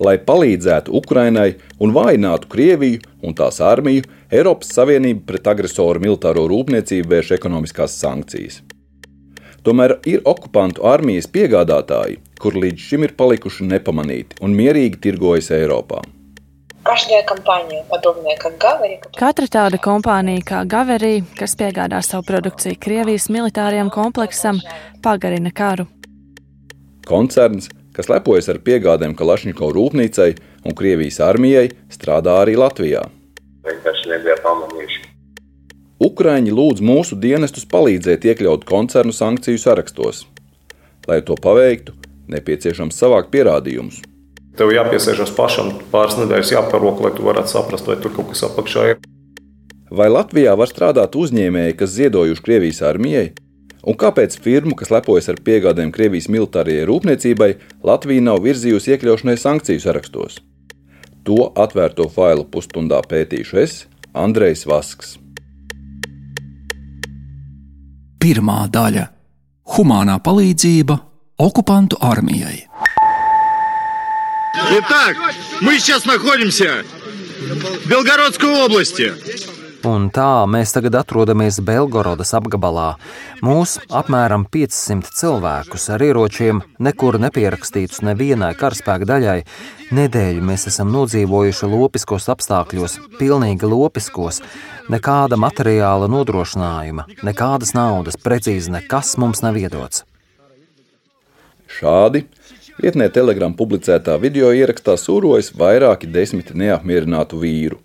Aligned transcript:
lai 0.00 0.16
palīdzētu 0.24 0.92
Ukrainai 0.96 1.54
un 1.80 1.94
vājinātu 1.94 2.48
Krieviju 2.50 3.00
un 3.22 3.36
tās 3.36 3.60
armiju, 3.60 4.06
Eiropas 4.32 4.72
Savienība 4.76 5.26
pret 5.32 5.48
agresoru 5.52 6.00
militāro 6.02 6.46
rūpniecību 6.50 7.10
vērš 7.14 7.34
ekonomiskās 7.36 7.98
sankcijas. 8.00 8.62
Tomēr 9.60 9.98
ir 10.08 10.22
okupantu 10.24 10.86
armijas 10.88 11.28
piegādātāji, 11.28 12.16
kur 12.40 12.56
līdz 12.56 12.80
šim 12.80 13.04
ir 13.04 13.12
palikuši 13.18 13.68
nepamanīti 13.74 14.40
un 14.40 14.56
mierīgi 14.56 15.02
tirgojas 15.04 15.50
Eiropā. 15.52 16.00
Katra 19.20 19.48
tāda 19.52 19.78
kompānija 19.84 20.46
kā 20.48 20.62
Gaverī, 20.64 21.12
kas 21.36 21.52
piegādā 21.60 22.00
savu 22.00 22.24
produkciju 22.30 22.78
Krievijas 22.80 23.28
militārajam 23.28 23.92
kompleksam, 23.92 24.62
pagarina 25.04 25.52
karu. 25.52 25.84
Koncerns, 27.04 27.68
kas 27.96 28.10
lepojas 28.12 28.48
ar 28.52 28.60
piegādēm 28.64 29.14
Kalašņiko 29.18 29.70
rūpnīcai 29.76 30.30
un 30.66 30.76
Krievijas 30.76 31.20
armijai, 31.24 31.70
strādā 31.92 32.40
arī 32.42 32.56
Latvijā. 32.60 33.06
Vienkārši 33.66 34.12
nebija 34.14 34.36
pamanījuši. 34.44 35.06
Ukraiņi 36.00 36.52
lūdz 36.56 36.80
mūsu 36.80 37.18
dienestus 37.20 37.66
palīdzēt 37.68 38.24
iekļaut 38.30 38.64
koncernu 38.68 39.12
sankciju 39.12 39.60
sarakstos. 39.60 40.24
Lai 41.08 41.20
to 41.26 41.36
paveiktu, 41.36 41.92
nepieciešams 42.32 42.96
savākt 42.96 43.28
pierādījumus. 43.34 44.00
Tev 44.56 44.72
jāpiesēžas 44.74 45.32
pašam, 45.36 45.74
pāris 45.92 46.16
nedēļas 46.18 46.54
jāparok, 46.56 47.04
lai 47.04 47.12
tu 47.16 47.24
varētu 47.26 47.52
saprast, 47.52 47.86
vai 47.88 47.98
tur 48.00 48.14
kaut 48.16 48.32
kas 48.32 48.44
apakšā 48.48 48.86
ir. 48.94 48.98
Vai 49.90 50.06
Latvijā 50.10 50.52
var 50.58 50.70
strādāt 50.70 51.16
uzņēmēji, 51.18 51.76
kas 51.78 51.94
ziedojuši 51.96 52.44
Krievijas 52.46 52.82
armijai? 52.86 53.30
Un 53.85 53.93
kāpēc 54.01 54.39
firmu, 54.41 54.73
kas 54.77 54.89
lepojas 54.89 55.29
ar 55.29 55.37
piegādēm 55.45 55.91
Krievijas 55.93 56.25
militārajai 56.33 56.87
rūpniecībai, 56.89 57.51
Latvija 57.85 58.23
nav 58.25 58.41
virzījusi 58.41 58.95
iekļaušanai 58.95 59.37
sankciju 59.37 59.83
sarakstos? 59.83 60.39
To 61.25 61.51
atvērto 61.53 62.07
failu 62.09 62.47
pusstundā 62.49 63.01
pētīšu 63.05 63.61
es, 63.61 63.75
Andrejs 64.13 64.65
Vasks. 64.65 65.19
Pirmā 68.21 68.65
daļa - 68.73 69.73
Humānā 69.75 70.17
palīdzība 70.21 70.99
okupantu 71.37 71.97
armijai. 72.01 72.65
Итак, 74.71 75.17
мы 75.61 75.77
сейчас 75.79 76.05
находимся 76.05 76.83
в 77.83 77.89
Белгородской 77.89 78.49
области. 78.65 79.13
Un 79.80 80.10
tā 80.12 80.44
mēs 80.44 80.74
tagad 80.74 80.98
atrodamies 80.98 81.56
Belgorodas 81.64 82.34
apgabalā. 82.36 82.98
Mūs 83.40 83.78
apmēram 83.88 84.44
500 84.52 85.08
cilvēkus 85.16 85.86
ar 85.94 86.04
ieročiem, 86.04 86.60
nekur 86.84 87.16
nepierakstītus 87.22 88.02
nevienai 88.04 88.50
karaspēka 88.60 89.08
daļai. 89.08 89.38
Nedēļu 89.96 90.44
mēs 90.44 90.68
esam 90.68 90.92
nodzīvojuši 90.92 91.72
lopiskos 91.72 92.28
apstākļos, 92.34 92.98
pilnīgi 93.16 93.72
lopiskos. 93.72 94.42
Nekāda 94.92 95.40
materiāla 95.40 96.10
nodrošinājuma, 96.12 97.08
nekādas 97.24 97.72
naudas, 97.72 98.20
precīzi 98.20 98.76
nekas 98.76 99.16
mums 99.16 99.40
nav 99.40 99.56
iedots. 99.56 100.04
Šādi 101.70 102.26
vietnē 102.82 103.08
Telegram 103.14 103.56
publicētā 103.56 104.20
video 104.20 104.52
ierakstā 104.52 105.00
sūrojas 105.00 105.54
vairāki 105.56 106.10
desmiti 106.10 106.58
neapmierinātu 106.58 107.40
vīru 107.40 107.80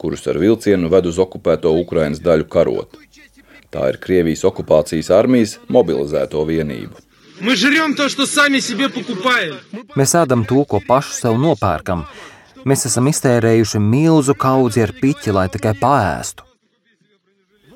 kurus 0.00 0.26
ar 0.30 0.38
vilcienu 0.42 0.90
ved 0.92 1.08
uz 1.10 1.18
okupēto 1.22 1.72
Ukrainas 1.80 2.22
daļu 2.24 2.46
karot. 2.50 2.98
Tā 3.74 3.88
ir 3.90 3.98
Krievijas 3.98 4.44
okupācijas 4.46 5.10
armijas 5.14 5.56
mobilizēto 5.68 6.44
vienību. 6.46 6.94
Mēs 9.98 10.14
ēdam 10.14 10.44
to, 10.46 10.60
ko 10.70 10.78
paši 10.86 11.16
sev 11.16 11.40
nopērkam. 11.42 12.04
Mēs 12.64 12.86
esam 12.88 13.10
iztērējuši 13.10 13.80
milzu 13.82 14.36
kaudzi 14.38 14.84
ar 14.84 14.94
piķi, 15.00 15.34
lai 15.34 15.48
tikai 15.52 15.74
paēstu. 15.80 16.46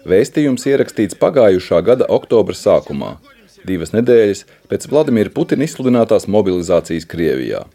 Vēstījums 0.09 0.65
ierakstīts 0.71 1.19
pagājušā 1.21 1.83
gada 1.85 2.07
oktobra 2.09 2.57
sākumā, 2.57 3.17
divas 3.69 3.93
nedēļas 3.93 4.47
pēc 4.71 4.87
Vladimira 4.89 5.35
Putina 5.35 5.67
izsludinātās 5.67 6.29
mobilizācijas 6.31 7.05
Krievijā. 7.11 7.67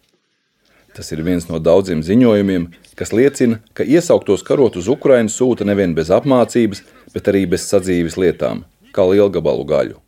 Tas 0.97 1.13
ir 1.15 1.23
viens 1.23 1.47
no 1.47 1.61
daudziem 1.63 2.01
ziņojumiem, 2.03 2.65
kas 2.99 3.13
liecina, 3.15 3.61
ka 3.77 3.87
iesauktos 3.87 4.43
karot 4.43 4.79
uz 4.81 4.89
Ukrajinu 4.91 5.31
sūta 5.31 5.67
nevien 5.69 5.95
bez 5.95 6.11
apmācības, 6.11 6.83
bet 7.15 7.31
arī 7.31 7.45
bez 7.47 7.69
sadzīves 7.71 8.19
lietām, 8.19 8.65
kā 8.91 9.07
lielgabalu 9.07 9.67
gaļu. 9.69 10.01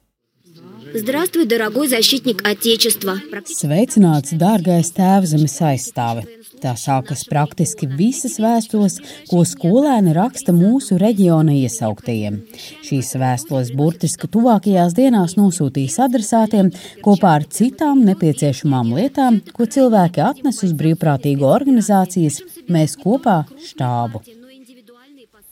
Здравствуй, 0.91 1.47
дорогой 1.47 1.87
защитник 1.87 2.43
Отечества! 2.43 3.21
Sveicināts, 3.47 4.35
dārgais 4.35 4.91
tēvzemes 4.97 5.55
aizstāve! 5.63 6.25
Tā 6.64 6.74
sākas 6.80 7.26
praktiski 7.30 7.88
visas 7.92 8.38
vēstules, 8.42 8.98
ko 9.30 9.44
skolēni 9.46 10.16
raksta 10.16 10.56
mūsu 10.56 10.98
reģiona 11.02 11.54
iesauktajiem. 11.60 12.42
Šīs 12.86 13.14
vēstules 13.22 13.74
burtiski 13.76 14.30
tuvākajās 14.32 14.96
dienās 14.98 15.36
nosūtīs 15.40 16.00
adresātiem 16.08 16.72
kopā 17.06 17.38
ar 17.42 17.48
citām 17.52 18.06
nepieciešamām 18.08 18.96
lietām, 18.98 19.42
ko 19.54 19.68
cilvēki 19.70 20.24
atnes 20.26 20.64
uz 20.66 20.74
brīvprātīgo 20.78 21.52
organizācijas 21.52 22.42
Mēs 22.66 22.96
kopā 22.98 23.44
štābu. 23.62 24.24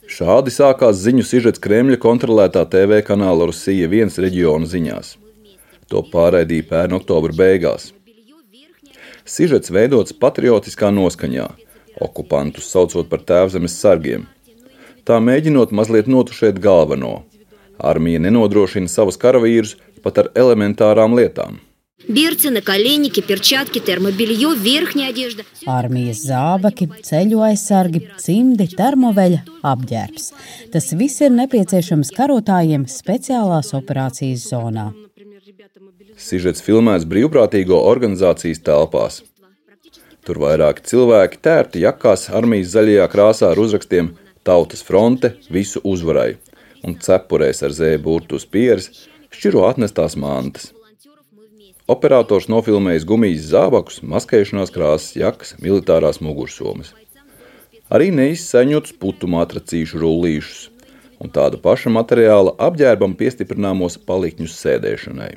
Šādi 0.10 0.52
sākās 0.54 1.00
ziņu 1.06 1.26
sižets 1.26 1.62
Kremļa 1.62 2.00
kontrolētā 2.02 2.66
TV 2.70 3.04
kanāla 3.06 3.48
Rusija 3.50 3.90
viens 3.90 4.18
reģiona 4.22 4.68
ziņās. 4.70 5.16
To 5.94 6.02
pārraidīja 6.10 6.68
pērn 6.72 6.98
oktobra 6.98 7.36
beigās 7.38 7.92
Sižets 9.29 9.73
veidots 9.75 10.17
patriotiskā 10.17 10.91
noskaņā, 10.95 11.47
okupantus 12.01 12.71
saucot 12.73 13.09
par 13.11 13.25
tēvzemes 13.29 13.77
sargiem. 13.83 14.27
Tā 15.09 15.21
mēģinot 15.25 15.73
mazliet 15.73 16.11
notušēt 16.11 16.61
galveno. 16.61 17.23
Armija 17.79 18.21
nenodrošina 18.21 18.91
savus 18.91 19.17
karavīrus 19.21 19.77
pat 20.05 20.19
ar 20.25 20.31
elementārām 20.35 21.15
lietām. 21.19 21.63
Берцы, 22.09 22.51
наколенники, 22.51 23.21
перчатки, 23.21 23.81
термобелье, 23.81 24.55
верхняя 24.55 25.11
одежда. 25.11 25.43
Armijas 25.67 26.23
zābaki, 26.25 26.87
ceļu 27.05 27.43
aizsargi, 27.43 28.05
cimdi, 28.23 28.69
termoveļa, 28.79 29.43
apģērbs. 29.67 30.31
Tas 30.73 30.93
viss 30.95 31.21
ir 31.27 31.35
nepieciešams 31.35 32.15
karotājiem 32.17 32.87
speciālās 32.89 33.75
operācijas 33.77 34.47
zonā. 34.49 34.87
Sižets 36.24 36.64
filmēts 36.64 37.06
brīvprātīgo 37.10 37.76
organizācijas 37.90 38.62
telpās. 38.64 39.22
Tur 40.24 40.40
vairāki 40.40 40.86
cilvēki 40.88 41.42
tērti 41.44 41.82
jakās 41.84 42.30
armijas 42.32 42.72
zaļajā 42.78 43.08
krāsā 43.12 43.50
ar 43.52 43.60
uzrakstiem 43.60 44.14
Tautas 44.48 44.84
fronte 44.88 45.34
visu 45.52 45.82
uzvarai 45.84 46.38
un 46.88 46.96
cepurēs 47.00 47.64
ar 47.68 47.76
zēju 47.76 48.00
burtu 48.06 48.40
uz 48.40 48.46
pieres 48.48 48.90
šķiro 49.36 49.66
atnestās 49.68 50.16
mantas. 50.20 50.72
Operators 51.92 52.48
nofilmējis 52.48 53.08
gumijas 53.08 53.50
zābakus, 53.52 54.00
maskēšanās 54.00 54.72
krāsas, 54.72 55.16
jakas, 55.20 55.56
militārās 55.60 56.22
mugursomas. 56.24 56.94
Arī 57.92 58.14
neizsaņotus 58.16 58.96
putu 59.00 59.28
matracīšu 59.32 60.00
rullīšus 60.00 60.70
un 61.24 61.32
tādu 61.34 61.60
pašu 61.64 61.92
materiāla 61.94 62.54
apģērbam 62.68 63.16
piestiprināmos 63.20 63.98
palikņus 64.08 64.60
sēdēšanai. 64.60 65.32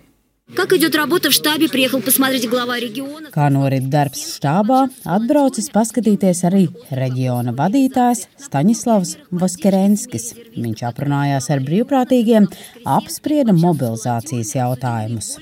Kā 3.35 3.47
norit 3.51 3.89
darbs 3.91 4.21
štābā, 4.37 4.85
atbraucis 5.17 5.67
paskatīties 5.75 6.45
arī 6.47 6.61
reģiona 6.95 7.55
vadītājs 7.57 8.29
Staņislavs 8.45 9.17
Vaskerenskis. 9.43 10.29
Viņš 10.55 10.85
aprunājās 10.87 11.51
ar 11.51 11.65
brīvprātīgiem, 11.67 12.47
apsprieda 12.95 13.57
mobilizācijas 13.59 14.55
jautājumus. 14.61 15.35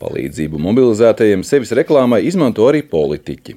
Palīdzību 0.00 0.60
mobilizētajiem 0.68 1.40
sevis 1.44 1.72
reklāmai 1.80 2.20
izmanto 2.28 2.68
arī 2.68 2.84
politiķi. 2.84 3.56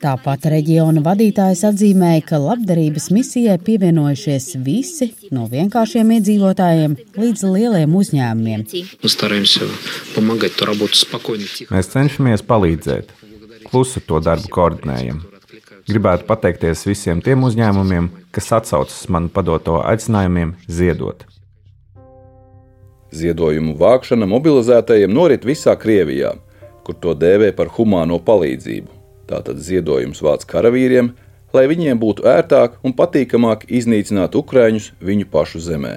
Tāpat 0.00 0.46
reģiona 0.48 1.02
vadītājs 1.04 1.62
atzīmēja, 1.68 2.22
ka 2.30 2.38
labdarības 2.40 3.10
misijai 3.12 3.58
pievienojušies 3.60 4.46
visi 4.64 5.10
no 5.36 5.44
vienkāršiem 5.52 6.14
iedzīvotājiem 6.16 6.94
līdz 7.20 7.44
lieliem 7.44 7.98
uzņēmumiem. 8.00 8.64
Mēs 11.74 11.92
cenšamies 11.92 12.46
palīdzēt, 12.48 13.12
klusi 13.68 14.00
to 14.08 14.22
darbu 14.24 14.48
koordinējam. 14.56 15.20
Gribētu 15.84 16.24
pateikties 16.30 16.86
visiem 16.88 17.20
tiem 17.20 17.44
uzņēmumiem, 17.44 18.08
kas 18.32 18.48
atsaucas 18.62 19.04
man 19.12 19.28
padoto 19.28 19.82
aicinājumiem 19.84 20.56
ziedot. 20.72 21.26
Ziedojumu 23.12 23.76
vākšana 23.78 24.26
mobilizētajiem 24.32 25.12
norit 25.12 25.44
visā 25.44 25.76
Krievijā 25.78 26.32
kur 26.84 26.96
to 27.00 27.14
dēvē 27.18 27.52
par 27.56 27.72
humāno 27.76 28.20
palīdzību. 28.22 28.90
Tātad 29.30 29.60
ziedojums 29.64 30.20
vāc 30.24 30.44
karavīriem, 30.48 31.12
lai 31.56 31.66
viņiem 31.70 32.00
būtu 32.00 32.26
ērtāk 32.28 32.80
un 32.84 32.94
patīkamāk 32.96 33.68
iznīcināt 33.72 34.36
ukrāņus 34.36 34.92
viņu 35.00 35.30
pašu 35.32 35.62
zemē. 35.64 35.94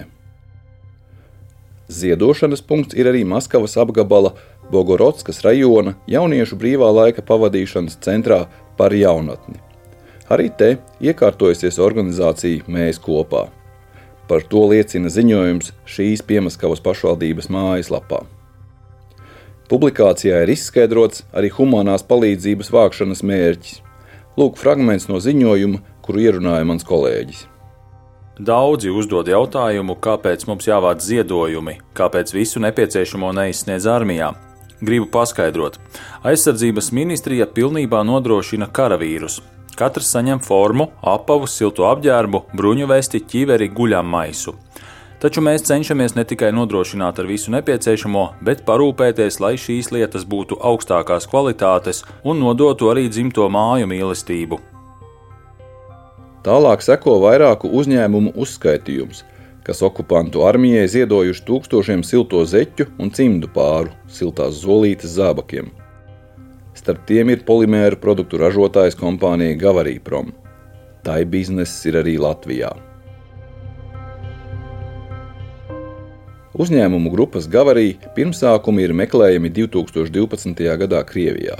Ziedošanas 1.88 2.62
punkts 2.68 2.98
ir 3.00 3.08
arī 3.08 3.24
Maskavas 3.24 3.78
apgabala 3.80 4.34
Bogorodskas 4.72 5.40
rajona 5.46 5.96
jauniešu 6.12 6.60
brīvā 6.60 6.90
laika 6.92 7.24
pavadīšanas 7.24 7.96
centrā 8.04 8.42
par 8.80 8.96
jaunatni. 8.96 9.56
Arī 10.28 10.50
te 10.52 10.74
iekārtojusies 11.00 11.80
organizācija 11.80 12.68
Mēs 12.68 13.00
kopā. 13.00 13.48
Par 14.28 14.44
to 14.44 14.66
liecina 14.68 15.08
ziņojums 15.08 15.72
šīs 15.88 16.26
Piemaskavas 16.28 16.84
pašvaldības 16.84 17.48
mājaslapā. 17.48 18.26
Publikācijā 19.68 20.46
ir 20.46 20.54
izskaidrots 20.54 21.26
arī 21.36 21.50
humanās 21.52 22.06
palīdzības 22.08 22.72
vākšanas 22.72 23.24
mērķis. 23.28 23.82
Lūk, 24.40 24.56
fragments 24.62 25.10
no 25.10 25.20
ziņojuma, 25.20 25.82
kuru 26.06 26.24
ierunāja 26.24 26.68
mans 26.70 26.88
kolēģis. 26.88 27.44
Daudzi 28.48 28.94
uzdod 28.94 29.28
jautājumu, 29.28 29.98
kāpēc 30.00 30.46
mums 30.48 30.70
jāvāc 30.70 31.02
ziedojumi, 31.04 31.80
kāpēc 31.98 32.32
visu 32.38 32.62
nepieciešamo 32.64 33.34
neizsniedz 33.36 33.90
armijā. 33.92 34.32
Gribu 34.78 35.10
paskaidrot, 35.12 35.80
aizsardzības 36.24 36.92
ministrija 36.94 37.50
pilnībā 37.50 38.04
nodrošina 38.06 38.70
karavīrus, 38.70 39.42
Katrs 39.78 40.08
saņem 40.10 40.40
formu, 40.42 40.88
apavu, 41.06 41.46
siltu 41.46 41.86
apģērbu, 41.86 42.40
bruņu 42.58 42.88
vesti, 42.90 43.20
ķiveri, 43.22 43.68
guļam 43.78 44.08
maisu. 44.10 44.56
Taču 45.18 45.42
mēs 45.42 45.64
cenšamies 45.66 46.14
ne 46.14 46.22
tikai 46.30 46.52
nodrošināt 46.54 47.18
ar 47.18 47.26
visu 47.26 47.50
nepieciešamo, 47.50 48.24
bet 48.46 48.62
parūpēties, 48.68 49.40
lai 49.42 49.56
šīs 49.58 49.90
lietas 49.96 50.28
būtu 50.30 50.60
augstākās 50.62 51.26
kvalitātes 51.32 52.04
un 52.22 52.38
nodotu 52.44 52.92
arī 52.92 53.08
dzimto 53.10 53.48
māju 53.50 53.90
mīlestību. 53.90 54.60
Tālāk 56.46 56.86
seko 56.86 57.18
vairāku 57.24 57.72
uzņēmumu 57.80 58.36
uzskaitījums, 58.38 59.24
kas 59.66 59.82
okupantu 59.84 60.46
armijai 60.46 60.86
ziedojuši 60.94 61.44
tūkstošiem 61.50 62.06
silto 62.06 62.44
zeķu 62.46 62.86
un 63.02 63.10
cimdu 63.10 63.50
pāru, 63.52 63.90
siltās 64.08 64.62
zolītes 64.62 65.18
zābakiem. 65.18 65.74
Starp 66.78 67.08
tiem 67.10 67.34
ir 67.34 67.42
polimēru 67.48 67.98
produktu 67.98 68.38
ražotājs 68.38 68.96
kompānija 68.96 69.58
Gavarīprom. 69.66 70.30
Tā 71.02 71.24
ir 71.24 71.34
bizness 71.34 71.82
ir 71.90 71.98
arī 72.04 72.20
Latvijā. 72.22 72.70
Uzņēmumu 76.58 77.12
grupas 77.14 77.46
Gavarī 77.54 78.00
pirmsākumi 78.16 78.82
ir 78.88 78.94
meklējami 78.98 79.52
2012. 79.54 80.64
gadā 80.82 81.04
Krievijā. 81.06 81.58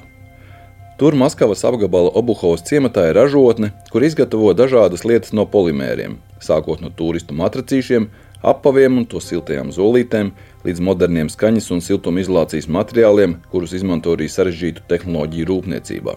Tur 0.98 1.14
Maskavas 1.14 1.60
apgabala 1.70 2.10
Obuhovas 2.18 2.64
ciematā 2.66 3.04
ir 3.12 3.20
ražotne, 3.20 3.70
kur 3.94 4.02
izgatavo 4.02 4.56
dažādas 4.58 5.04
lietas 5.06 5.36
no 5.38 5.44
polimēriem, 5.46 6.16
sākot 6.42 6.82
no 6.82 6.90
turistu 6.90 7.38
matracīšiem 7.38 8.08
apaviem 8.42 8.98
un 8.98 9.06
to 9.06 9.22
siltajām 9.22 9.70
zolītēm, 9.76 10.32
līdz 10.66 10.82
moderniem 10.88 11.30
skaņas 11.30 11.70
un 11.76 11.84
siltumizolācijas 11.86 12.66
materiāliem, 12.66 13.36
kurus 13.52 13.76
izmanto 13.78 14.16
arī 14.18 14.26
sarežģītu 14.34 14.88
tehnoloģiju 14.90 15.50
rūpniecībā. 15.52 16.16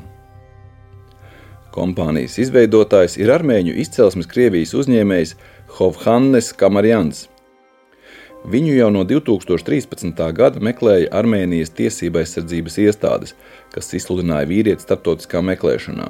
Kompānijas 1.76 2.38
izveidotājs 2.40 3.18
ir 3.20 3.34
armēņu 3.36 3.76
izcelsmes 3.84 4.30
Krievijas 4.32 4.72
uzņēmējs 4.80 5.36
Hovhannes 5.76 6.50
Kamarjans. 6.56 7.26
Viņu 8.48 8.72
jau 8.72 8.88
no 8.88 9.02
2013. 9.04 10.16
gada 10.32 10.60
meklēja 10.64 11.10
Armēnijas 11.12 11.74
tiesība 11.76 12.22
aizsardzības 12.22 12.78
iestādes, 12.80 13.34
kas 13.74 13.92
izsludināja 13.92 14.48
vīrieti 14.48 14.86
starptautiskā 14.86 15.42
meklēšanā. 15.44 16.08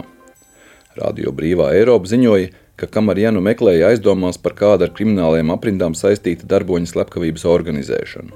Radio 1.00 1.32
Brīvā 1.34 1.72
Eiropa 1.74 2.06
ziņoja, 2.06 2.52
ka 2.78 2.86
Kamarjanu 2.86 3.42
meklēja 3.42 3.90
aizdomās 3.90 4.38
par 4.38 4.54
kādu 4.58 4.86
ar 4.86 4.94
krimināliem 4.94 5.50
aprindām 5.50 5.96
saistītu 5.98 6.46
darboņu 6.46 6.92
slepkavības 6.92 7.46
organizēšanu. 7.50 8.30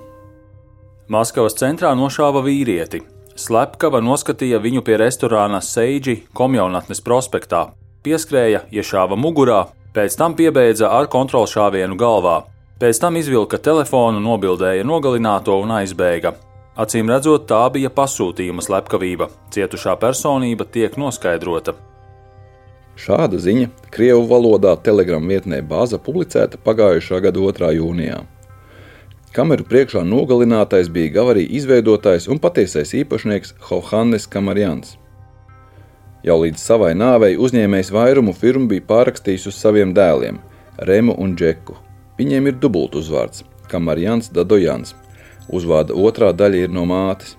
Maskavas 1.14 1.54
centrā 1.60 1.92
nošāva 1.94 2.42
vīrieti. 2.42 3.02
Slepkava 3.38 4.00
noskatīja 4.02 4.58
viņu 4.62 4.82
pie 4.86 4.98
restorāna 4.98 5.60
Seidži 5.62 6.20
Komjaunatnes 6.34 7.02
prospektā, 7.04 7.68
pieskrēja, 8.06 8.64
iešāva 8.74 9.18
mugurā, 9.18 9.68
pēc 9.94 10.18
tam 10.18 10.34
piebeidza 10.38 10.90
ar 10.90 11.10
kontrolšāvienu 11.10 11.98
galvā. 11.98 12.42
Pēc 12.74 12.98
tam 12.98 13.14
izvilka 13.14 13.60
telefonu, 13.62 14.18
nobildēja 14.18 14.82
nogalināto 14.82 15.54
un 15.62 15.70
aizbēga. 15.76 16.32
Acīm 16.74 17.06
redzot, 17.06 17.44
tā 17.46 17.60
bija 17.70 17.90
pasūtījuma 17.94 18.64
slepkavība. 18.66 19.28
Cietušā 19.54 19.94
personība 20.02 20.66
tiek 20.66 20.96
noskaidrota. 20.98 21.76
Šāda 22.98 23.38
ziņa 23.38 23.68
Krievu 23.94 24.26
valodā 24.26 24.74
telegramu 24.82 25.30
vietnē 25.30 25.60
Bāza 25.66 26.02
publicēta 26.02 26.58
pagājušā 26.66 27.22
gada 27.22 27.38
2. 27.38 27.70
jūnijā. 27.78 28.18
Kameru 29.34 29.66
priekšā 29.70 30.02
nogalinātais 30.06 30.90
bija 30.90 31.14
Gavarī 31.20 31.46
izveidotājs 31.58 32.26
un 32.30 32.42
patiesais 32.42 32.90
īpašnieks 33.04 33.54
Hovhannes 33.70 34.26
Kamarjans. 34.30 34.96
Jau 36.26 36.40
līdz 36.42 36.58
savai 36.58 36.92
nāvei 36.98 37.34
uzņēmējs 37.38 37.94
vairumu 37.94 38.34
firmu 38.34 38.70
bija 38.74 38.86
pārrakstījis 38.90 39.50
uz 39.50 39.62
saviem 39.62 39.94
dēliem- 39.94 40.42
Remu 40.90 41.14
un 41.18 41.34
Džeku. 41.38 41.78
Viņiem 42.18 42.46
ir 42.46 42.58
dubult 42.62 42.94
uzvārds- 42.94 43.42
Kamarjans 43.70 44.30
Dadojans. 44.30 44.94
Uzvārda 45.50 45.94
otrā 45.94 46.32
daļa 46.32 46.66
ir 46.66 46.70
no 46.70 46.84
mātes. 46.86 47.34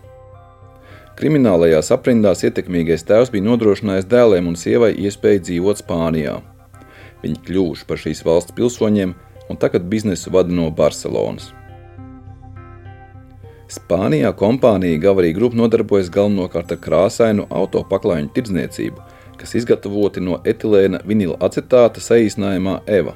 Kriminālajās 1.15 1.93
aprindās 1.95 2.43
ietekmīgais 2.43 3.07
tēvs 3.07 3.31
bija 3.31 3.45
nodrošinājis 3.45 4.09
dēliem 4.11 4.47
un 4.51 4.55
sievai 4.59 4.91
iespēju 4.99 5.45
dzīvot 5.47 5.79
Spānijā. 5.79 6.41
Viņi 7.23 7.39
kļuvuši 7.47 7.85
par 7.87 7.97
šīs 7.97 8.23
valsts 8.27 8.51
pilsoņiem 8.57 9.15
un 9.49 9.57
tagad 9.57 9.87
biznesu 9.87 10.31
vada 10.31 10.51
no 10.51 10.69
Barcelonas. 10.71 11.53
Spānijā 13.71 14.29
kompānija 14.37 14.99
Gavarī 15.01 15.31
Group 15.33 15.55
nodarbojas 15.57 16.11
galvenokārt 16.13 16.75
ar 16.75 16.81
krāsainu 16.83 17.47
auto 17.49 17.81
paklājiņu 17.89 18.33
tirdzniecību, 18.35 19.05
kas 19.39 19.55
izgatavoti 19.55 20.21
no 20.21 20.41
etilēna 20.43 20.99
vinila 21.07 21.39
acetāta 21.47 22.03
saīsinājumā 22.03 22.81
EVA. 22.85 23.15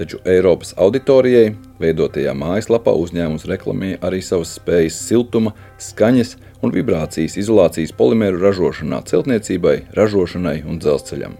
Taču 0.00 0.16
Eiropas 0.24 0.70
auditorijai 0.80 1.50
veidotajā 1.82 2.32
mājaslapā 2.32 2.94
uzņēmums 3.02 3.44
reklamē 3.50 3.90
arī 4.08 4.22
savas 4.24 4.54
spējas 4.56 4.96
siltuma, 5.10 5.52
skaņas 5.76 6.38
un 6.64 6.72
vibrācijas 6.72 7.36
izolācijas 7.44 7.92
polimēru 8.00 8.40
ražošanā, 8.40 9.02
celtniecībai, 9.12 9.76
ražošanai 10.00 10.62
un 10.64 10.80
dzelzceļam. 10.80 11.36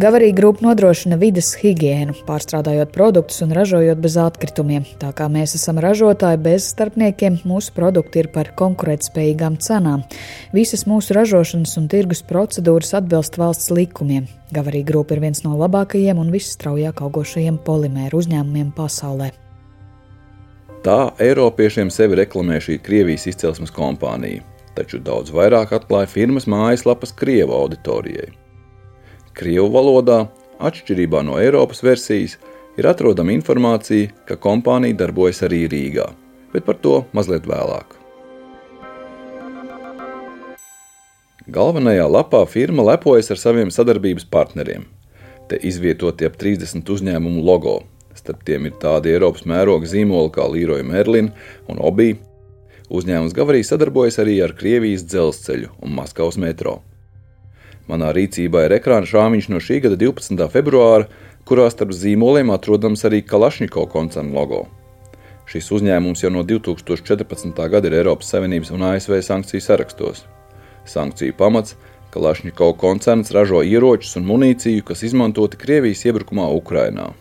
Gavarī 0.00 0.30
grupa 0.32 0.64
nodrošina 0.64 1.18
vidas 1.20 1.50
higiēnu, 1.60 2.14
pārstrādājot 2.24 2.94
produktus 2.94 3.42
un 3.44 3.50
ražojot 3.52 3.98
bez 4.00 4.14
atkritumiem. 4.16 4.86
Tā 4.96 5.10
kā 5.12 5.26
mēs 5.28 5.52
esam 5.58 5.76
ražotāji 5.84 6.40
bez 6.40 6.70
starpniekiem, 6.72 7.42
mūsu 7.44 7.74
produkti 7.76 8.22
ir 8.22 8.30
par 8.32 8.54
konkurētspējīgām 8.56 9.60
cenām. 9.60 10.06
Visas 10.56 10.86
mūsu 10.88 11.12
ražošanas 11.18 11.76
un 11.76 11.92
tirgus 11.92 12.24
procedūras 12.24 12.94
atbilst 12.96 13.36
valsts 13.36 13.68
likumiem. 13.68 14.30
Gavarī 14.56 14.80
grupa 14.80 15.12
ir 15.12 15.26
viens 15.26 15.44
no 15.44 15.58
labākajiem 15.60 16.24
un 16.24 16.32
visstraujāk 16.32 17.04
augošajiem 17.04 17.60
polimēru 17.60 18.24
uzņēmumiem 18.24 18.72
pasaulē. 18.72 19.28
Tā 20.88 21.00
Eiropiešiem 21.20 21.92
sevi 21.92 22.16
reklamē 22.24 22.62
šī 22.64 22.80
Krievijas 22.80 23.28
izcelsmes 23.28 23.70
kompānija, 23.76 24.40
taču 24.72 25.04
daudz 25.04 25.36
vairāk 25.36 25.76
atklāja 25.76 26.08
firmas 26.16 26.48
mājaslapas 26.48 27.12
Krievu 27.12 27.60
auditorijai. 27.60 28.32
Krievu 29.32 29.70
valodā, 29.72 30.26
atšķirībā 30.60 31.22
no 31.24 31.38
Eiropas 31.40 31.80
versijas, 31.84 32.36
ir 32.76 32.88
atrodama 32.88 33.32
informācija, 33.32 34.10
ka 34.28 34.36
kompānija 34.36 34.98
darbojas 35.04 35.42
arī 35.46 35.64
Rīgā, 35.72 36.10
bet 36.52 36.66
par 36.68 36.76
to 36.84 37.02
mazliet 37.16 37.48
vēlāk. 37.48 37.96
Galvenajā 41.52 42.04
lapā 42.06 42.42
firma 42.46 42.84
lepojas 42.86 43.32
ar 43.32 43.40
saviem 43.40 43.72
sadarbības 43.74 44.28
partneriem. 44.30 44.84
Te 45.50 45.58
izvietoti 45.58 46.28
ap 46.28 46.36
30 46.38 46.92
uzņēmumu 46.94 47.42
logo. 47.42 47.80
Starp 48.14 48.44
tiem 48.46 48.68
ir 48.68 48.76
tādi 48.84 49.10
Eiropas 49.10 49.42
mēroga 49.48 49.88
zīmoli 49.88 50.30
kā 50.36 50.46
Līroja 50.46 50.84
Merlina 50.86 51.32
un 51.72 51.80
Obī. 51.82 52.12
Uzņēmums 52.92 53.34
Gavarī 53.34 53.64
sadarbojas 53.64 54.20
arī 54.22 54.38
ar 54.44 54.54
Krievijas 54.54 55.08
dzelzceļu 55.08 55.72
un 55.82 55.96
Maskavas 55.96 56.38
metro. 56.38 56.82
Manā 57.92 58.08
rīcībā 58.16 58.62
ir 58.64 58.72
ekrāna 58.78 59.04
šāviņš 59.04 59.50
no 59.52 59.58
šī 59.60 59.82
gada 59.84 59.98
12. 60.00 60.40
februāra, 60.54 61.10
kurā 61.44 61.66
starp 61.68 61.92
zīmoliem 61.92 62.48
atrodams 62.54 63.04
arī 63.04 63.20
Kalašņiko 63.28 63.84
koncerna 63.92 64.32
logo. 64.32 64.62
Šis 65.50 65.68
uzņēmums 65.76 66.22
jau 66.24 66.30
no 66.32 66.40
2014. 66.48 67.58
gada 67.74 67.90
ir 67.90 67.98
Eiropas 67.98 68.30
Savienības 68.32 68.72
un 68.72 68.86
ASV 68.88 69.18
sankciju 69.26 69.60
sarakstos. 69.60 70.22
Sankciju 70.88 71.36
pamats- 71.36 71.76
Kalašņiko 72.14 72.70
koncerns 72.80 73.32
ražo 73.36 73.60
ieročus 73.60 74.16
un 74.16 74.24
munīciju, 74.30 74.84
kas 74.88 75.02
izmantoti 75.02 75.60
Krievijas 75.60 76.06
iebrukumā 76.08 76.48
Ukrainā. 76.48 77.12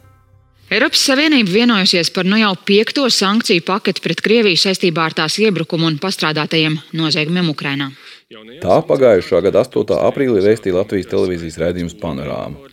Eiropas 0.71 1.03
Savienība 1.03 1.51
vienojusies 1.51 2.13
par 2.15 2.23
nu 2.23 2.37
jau 2.39 2.55
piekto 2.55 3.09
sankciju 3.09 3.65
paketi 3.67 4.01
pret 4.01 4.21
Krieviju 4.23 4.55
saistībā 4.55 5.03
ar 5.03 5.13
tās 5.13 5.35
iebrukumu 5.35 5.85
un 5.91 5.99
pastrādātajiem 5.99 6.79
noziegumiem 6.93 7.49
Ukrainā. 7.51 7.91
Tā 8.31 8.77
pagājušā 8.87 9.41
gada 9.43 9.59
8. 9.65 9.89
aprīlī 10.07 10.39
vēstīja 10.45 10.77
Latvijas 10.77 11.09
televīzijas 11.11 11.57
raidījums 11.59 11.97
Panorāma. 11.99 12.69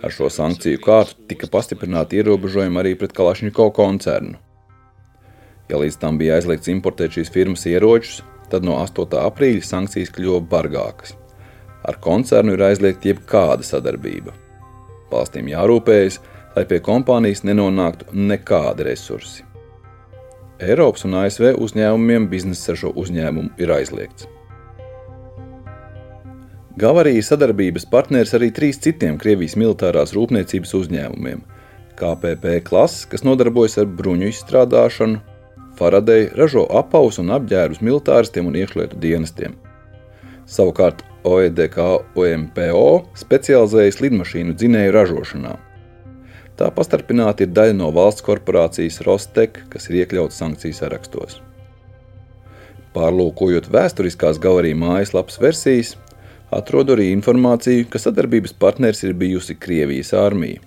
Ar 0.00 0.14
šo 0.14 0.30
sankciju 0.32 0.80
kārtu 0.80 1.26
tika 1.28 1.50
pastiprināti 1.52 2.16
ierobežojumi 2.22 2.80
arī 2.80 2.94
pret 2.96 3.12
Kalašņiko 3.18 3.66
koncernu. 3.76 4.40
Ja 5.68 5.82
līdz 5.82 6.00
tam 6.00 6.16
bija 6.16 6.38
aizliegts 6.38 6.72
importēt 6.72 7.18
šīs 7.18 7.32
firmas 7.34 7.66
ieročus, 7.68 8.22
tad 8.48 8.64
no 8.64 8.78
8. 8.80 9.12
aprīļa 9.20 9.68
sankcijas 9.68 10.16
kļuva 10.16 10.40
bargākas. 10.48 11.12
Ar 11.84 12.00
koncernu 12.00 12.56
ir 12.56 12.64
aizliegta 12.72 13.12
jebkāda 13.12 13.68
sadarbība. 13.68 14.32
Valstīm 15.12 15.52
jārūpējas, 15.52 16.22
lai 16.56 16.68
pie 16.68 16.80
kompānijas 16.80 17.44
nenonāktu 17.44 18.08
nekādi 18.16 18.88
resursi. 18.88 19.44
Eiropas 20.62 21.04
un 21.04 21.20
ASV 21.20 21.58
uzņēmumiem 21.60 22.32
biznesa 22.32 22.72
ar 22.72 22.86
šo 22.86 22.96
uzņēmumu 23.02 23.58
ir 23.60 23.76
aizliegts. 23.76 24.32
Gavarija 26.72 27.20
sadarbības 27.20 27.84
partneris 27.84 28.30
arī 28.32 28.46
trīs 28.56 28.78
citiem 28.80 29.18
Krievijas 29.20 29.58
militārās 29.60 30.14
rūpniecības 30.16 30.70
uzņēmumiem- 30.78 31.42
KPP 32.00 32.62
klases, 32.64 33.04
kas 33.04 33.24
nodarbojas 33.28 33.76
ar 33.82 33.90
bruņu 33.98 34.30
izstrādāšanu, 34.32 35.20
Faraday 35.76 36.30
ražo 36.36 36.64
apavus 36.70 37.18
un 37.18 37.28
apģērbus 37.36 37.82
militāristiem 37.84 38.46
un 38.48 38.56
iekšlietu 38.56 38.96
dienestiem. 38.96 39.52
Savukārt 40.48 41.02
OEDK 41.24 41.76
OMPO 42.16 42.86
specializējas 43.20 44.00
lidmašīnu 44.00 44.56
dzinēju 44.56 44.94
ražošanā. 44.96 45.52
Tā 46.56 46.70
pastarpināti 46.70 47.44
ir 47.44 47.52
daļa 47.52 47.76
no 47.76 47.90
valsts 47.92 48.24
korporācijas 48.24 49.02
Rostek, 49.04 49.60
kas 49.68 49.90
ir 49.90 50.06
iekļauts 50.06 50.40
sankciju 50.40 50.72
sarakstos. 50.72 51.42
Pārlūkojot 52.96 53.68
vēsturiskās 53.72 54.40
gavarī 54.40 54.72
mājaslapas 54.76 55.40
versijas, 55.40 55.96
atrodu 56.52 56.96
arī 56.96 57.08
informāciju, 57.14 57.88
ka 57.90 58.00
sadarbības 58.02 58.54
partneris 58.60 59.02
ir 59.06 59.16
bijusi 59.18 59.56
Krievijas 59.58 60.12
armija. 60.16 60.60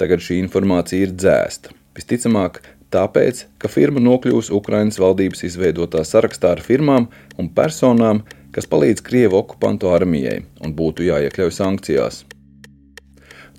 Tagad 0.00 0.22
šī 0.24 0.38
informācija 0.40 1.04
ir 1.04 1.12
dzēsta. 1.12 1.74
Visticamāk, 1.96 2.62
tāpēc, 2.94 3.44
ka 3.60 3.68
firma 3.68 4.00
nokļūs 4.02 4.50
Ukraiņas 4.56 5.00
valdības 5.02 5.44
izveidotā 5.50 6.04
sarakstā 6.08 6.54
ar 6.56 6.64
firmām 6.64 7.10
un 7.38 7.50
personām, 7.52 8.24
kas 8.54 8.66
palīdz 8.70 9.04
Krievu 9.06 9.38
okupantu 9.42 9.92
armijai 9.92 10.40
un 10.64 10.74
būtu 10.74 11.06
jāiekļauj 11.06 11.54
sankcijās. 11.58 12.24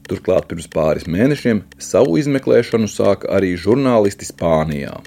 Turklāt 0.10 0.50
pirms 0.50 0.68
pāris 0.68 1.06
mēnešiem 1.08 1.62
savu 1.80 2.18
izmeklēšanu 2.20 2.89
sāka 2.91 3.30
arī 3.32 3.53
žurnālisti 3.56 4.27
Spānijā. 4.27 4.98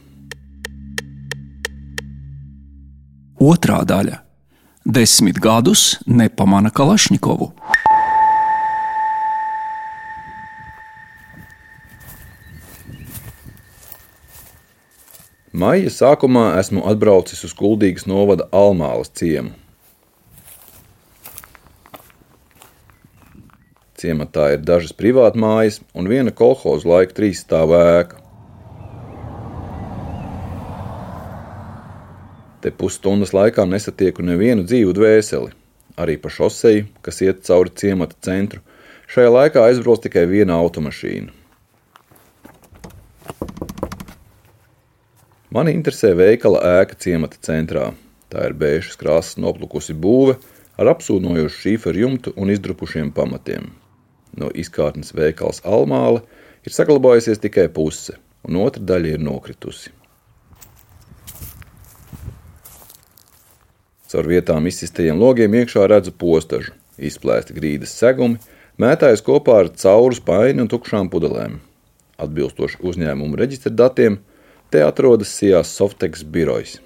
Otrā 3.45 3.83
daļa- 3.85 4.21
desmit 4.85 5.39
gadus 5.41 5.97
nepamana 6.07 6.71
Kalašņikovu. 6.71 7.51
Maija 15.55 15.91
sākumā 15.95 16.57
esmu 16.59 16.83
atbraucis 16.91 17.45
uz 17.47 17.55
Kuldīgas 17.57 18.09
novada 18.11 18.49
Almālas 18.53 19.13
ciemu. 19.15 19.55
Ciematā 23.95 24.51
ir 24.57 24.67
dažas 24.67 24.93
privātmājas 24.93 25.79
un 25.95 26.11
viena 26.11 26.35
kolhoza 26.35 26.91
laika 26.91 27.17
trīs 27.17 27.47
stāvā 27.47 27.81
ēka. 28.03 28.24
Te 32.65 32.71
pusstundas 32.73 33.35
laikā 33.37 33.67
nesatieku 33.69 34.25
nevienu 34.25 34.63
dzīvu 34.65 34.95
dvēseli, 34.97 35.51
arī 36.01 36.15
pa 36.17 36.31
šoseju, 36.33 36.87
kas 37.05 37.19
iet 37.21 37.43
cauri 37.45 37.73
ciemata 37.77 38.17
centru. 38.25 38.63
Šajā 39.13 39.33
laikā 39.35 39.65
aizbrauc 39.69 40.01
tikai 40.01 40.23
viena 40.31 40.57
automašīna. 40.63 41.29
Mani 45.53 45.75
interesē 45.77 46.15
veikala 46.17 46.63
ēka 46.81 46.97
ciemata 47.05 47.37
centrā. 47.45 47.91
Tā 48.33 48.47
ir 48.49 48.57
bēžas 48.63 48.97
krāsas 48.97 49.37
noplukusi 49.37 49.93
būve 49.93 50.39
ar 50.81 50.89
apsūnojošu 50.95 51.61
šīferu 51.67 52.01
jumtu 52.01 52.33
un 52.41 52.55
izdrupušiem 52.55 53.13
pamatiem. 53.13 53.69
No 54.41 54.49
izkārtnes 54.49 55.13
veikals 55.13 55.61
Almāla 55.69 56.25
ir 56.65 56.73
saglabājusies 56.73 57.45
tikai 57.45 57.69
puse, 57.77 58.17
un 58.49 58.57
otra 58.65 58.83
daļa 58.89 59.19
ir 59.19 59.23
nokritusi. 59.29 59.93
Caur 64.15 64.29
vietām 64.31 64.69
izsistajiem 64.71 65.19
logiem 65.19 65.57
iekšā 65.59 65.89
redzu 65.91 66.13
postažu, 66.15 66.71
izplēsti 67.03 67.57
grīdas 67.57 67.97
segumi, 67.99 68.39
mētājas 68.79 69.25
kopā 69.27 69.57
ar 69.65 69.71
cauru 69.75 70.15
spaini 70.15 70.63
un 70.63 70.69
tukšām 70.71 71.09
pudelēm. 71.11 71.57
Atbilstoši 72.23 72.79
uzņēmumu 72.87 73.41
reģistra 73.41 73.73
datiem, 73.75 74.21
Te 74.71 74.85
atrodas 74.87 75.31
Sijās 75.35 75.73
Softex 75.75 76.23
birojs. 76.35 76.77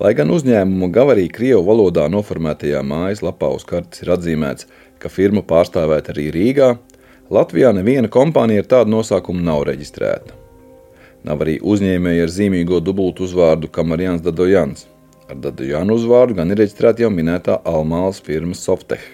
Lai 0.00 0.12
gan 0.16 0.28
uzņēmuma 0.32 0.88
gavarī 0.94 1.26
Krievu 1.32 1.64
valodā 1.66 2.06
noformētajā 2.12 2.80
mājaslapā 2.84 3.50
uz 3.56 3.64
kartes 3.68 4.04
ir 4.04 4.12
atzīmēts, 4.16 4.68
ka 5.00 5.08
firma 5.12 5.40
pārstāvēta 5.40 6.12
arī 6.12 6.28
Rīgā, 6.36 6.74
Latvijā 7.32 7.72
neviena 7.76 8.12
kompānija 8.12 8.64
ar 8.64 8.70
tādu 8.76 8.96
nosaukumu 8.98 9.44
nav 9.44 9.66
reģistrēta. 9.72 10.47
Nav 11.26 11.42
arī 11.42 11.58
uzņēmēji 11.58 12.22
ar 12.22 12.30
zīmīgo 12.30 12.78
dubultu 12.84 13.26
uzvārdu 13.26 13.70
Kamarjans 13.72 14.22
Dadojans. 14.22 14.86
Ar 15.28 15.38
Dadojanu 15.42 15.96
uzvārdu 15.98 16.38
gan 16.38 16.54
ir 16.54 16.62
reģistrēta 16.62 17.04
jau 17.04 17.10
minētā 17.12 17.58
Almālas 17.66 18.20
firma 18.24 18.54
Softech. 18.56 19.04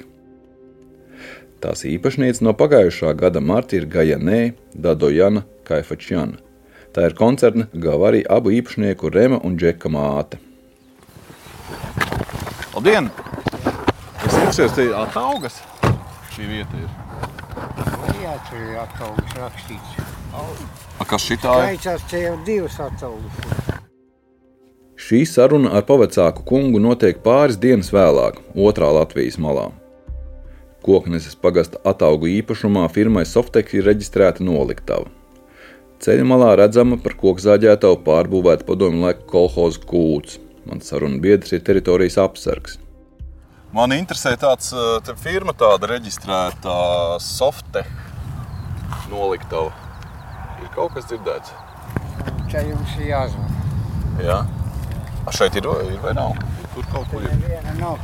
Tās 1.64 1.86
īpašniece 1.88 2.44
no 2.44 2.52
pagājušā 2.52 3.14
gada 3.16 3.40
marta 3.40 3.78
ir 3.78 3.88
Gajanē 3.88 4.40
Dadojana 4.76 5.46
Kaifačjana. 5.64 6.36
Tā 6.94 7.08
ir 7.08 7.16
koncerna 7.18 7.66
Gavarī 7.72 8.20
abu 8.30 8.52
īpašnieku 8.54 9.10
Rema 9.10 9.40
un 9.42 9.56
Džeka 9.58 9.90
māte. 9.90 10.38
Labdien! 12.74 13.08
Es 14.24 14.36
interesējos, 14.36 14.76
te 14.76 14.86
ataugas 14.98 15.58
šī 16.36 16.50
vieta 16.52 16.78
ir. 16.78 16.90
Jā, 18.22 18.36
tur 18.50 18.60
ir 18.60 18.78
ataugas 18.84 19.38
rakstīts. 19.40 20.13
A, 20.34 21.04
kas 21.06 21.24
šitā 21.28 21.54
ir? 21.70 21.78
Jau 22.10 22.34
divas 22.46 22.78
ataugas. 22.82 23.72
Šī 25.04 25.24
saruna 25.28 25.72
ar 25.78 25.84
pavecāku 25.86 26.44
kungu 26.48 26.80
notiek 26.82 27.18
pāris 27.24 27.58
dienas 27.60 27.90
vēlāk, 27.94 28.38
otrā 28.54 28.88
Latvijas 28.94 29.36
malā. 29.42 29.68
Kokneses 30.84 31.34
pagasta 31.40 31.80
ataugu 31.88 32.28
īpašumā 32.30 32.86
firmai 32.92 33.24
Softek 33.28 33.72
ir 33.74 33.86
reģistrēta 33.88 34.44
noliktava. 34.46 35.10
Ceļa 36.04 36.24
malā 36.28 36.50
redzama 36.60 36.98
par 37.00 37.16
kokzāģētavu 37.20 38.00
pārbūvēta 38.06 38.66
padomju 38.68 39.06
laika 39.06 39.24
kolhoza 39.30 39.82
kūts. 39.88 40.38
Mans 40.68 40.88
sarunu 40.90 41.20
biedrs 41.20 41.52
ir 41.56 41.62
teritorijas 41.64 42.18
apsargs. 42.20 42.78
Man 43.74 43.92
interesē 43.96 44.34
tāds 44.40 44.70
te 45.04 45.16
firma, 45.18 45.52
tāda 45.58 45.90
reģistrēta 45.94 46.76
Softech 47.22 47.90
noliktava. 49.10 49.83
Ir 50.74 50.80
kaut 50.80 50.96
kas 50.96 51.04
dzirdēts? 51.06 51.52
Čia 52.50 52.64
jums 52.66 52.94
ir 52.98 53.04
jāzvan. 53.06 53.50
Jā. 54.18 54.40
A 55.22 55.34
šeit 55.36 55.54
ir, 55.54 55.68
ir 55.86 56.00
vai 56.02 56.14
nav? 56.18 56.34
Tur 56.72 56.88
kaut 56.90 57.06
kur 57.12 57.22
ir. 57.22 57.30
Neviena 57.44 57.74
nav. 57.78 58.00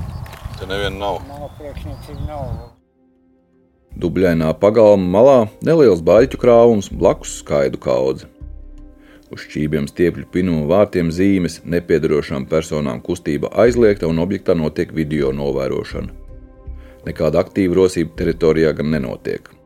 Te 0.55 0.69
neviena 0.71 0.95
nav. 1.01 1.19
Nav 1.27 1.49
priekšniecība 1.59 2.29
nav. 2.29 2.55
Dubļainā 3.99 4.55
pagalma 4.63 5.11
malā 5.19 5.37
neliels 5.67 5.99
baļķu 5.99 6.39
krāvums, 6.39 6.93
blakus 6.95 7.41
skaidu 7.41 7.83
kaudze. 7.83 8.31
Uz 9.35 9.49
šķībiem 9.49 9.91
stiepļu 9.91 10.31
pinuma 10.31 10.71
vārtiem 10.71 11.11
zīmes 11.11 11.65
nepiedarošām 11.67 12.47
personām 12.47 13.03
kustība 13.03 13.51
aizliegta 13.67 14.07
un 14.07 14.23
objektā 14.23 14.55
notiek 14.55 14.95
video 14.95 15.35
novērošana. 15.35 16.15
Nekāda 17.11 17.43
aktīva 17.43 17.83
rosība 17.83 18.15
teritorijā 18.23 18.77
gan 18.79 18.95
nenotiek. 18.95 19.57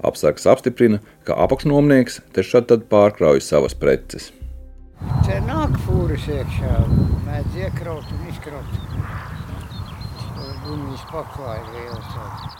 Apsargs 0.00 0.46
apstiprina, 0.48 1.00
ka 1.30 1.36
apakšnomnieks 1.44 2.16
te 2.34 2.42
šad 2.42 2.66
tad 2.72 2.88
pārkrauj 2.90 3.38
savas 3.46 3.76
preces. 3.78 4.32
Te 5.22 5.36
nāk 5.46 5.76
fūras 5.84 6.24
iekšā, 6.26 6.72
mēdz 7.28 7.58
iekraut 7.60 8.08
un 8.16 8.24
izkraut. 8.32 8.72
Gumijas 10.64 11.04
paklāja 11.12 11.62
lielas 11.70 12.08
tāds. 12.16 12.58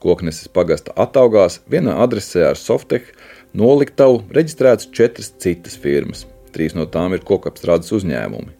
Kokneses 0.00 0.48
pagasta 0.48 0.96
ataugās 1.04 1.60
vienā 1.68 1.98
adresē 2.00 2.46
ar 2.48 2.56
Softech 2.56 3.12
noliktavu 3.52 4.22
reģistrētas 4.32 4.88
četras 4.96 5.28
citas 5.44 5.76
firmas. 5.76 6.24
Trīs 6.56 6.72
no 6.78 6.88
tām 6.88 7.12
ir 7.12 7.26
kokapstrādes 7.28 7.92
uzņēmumi. 8.00 8.56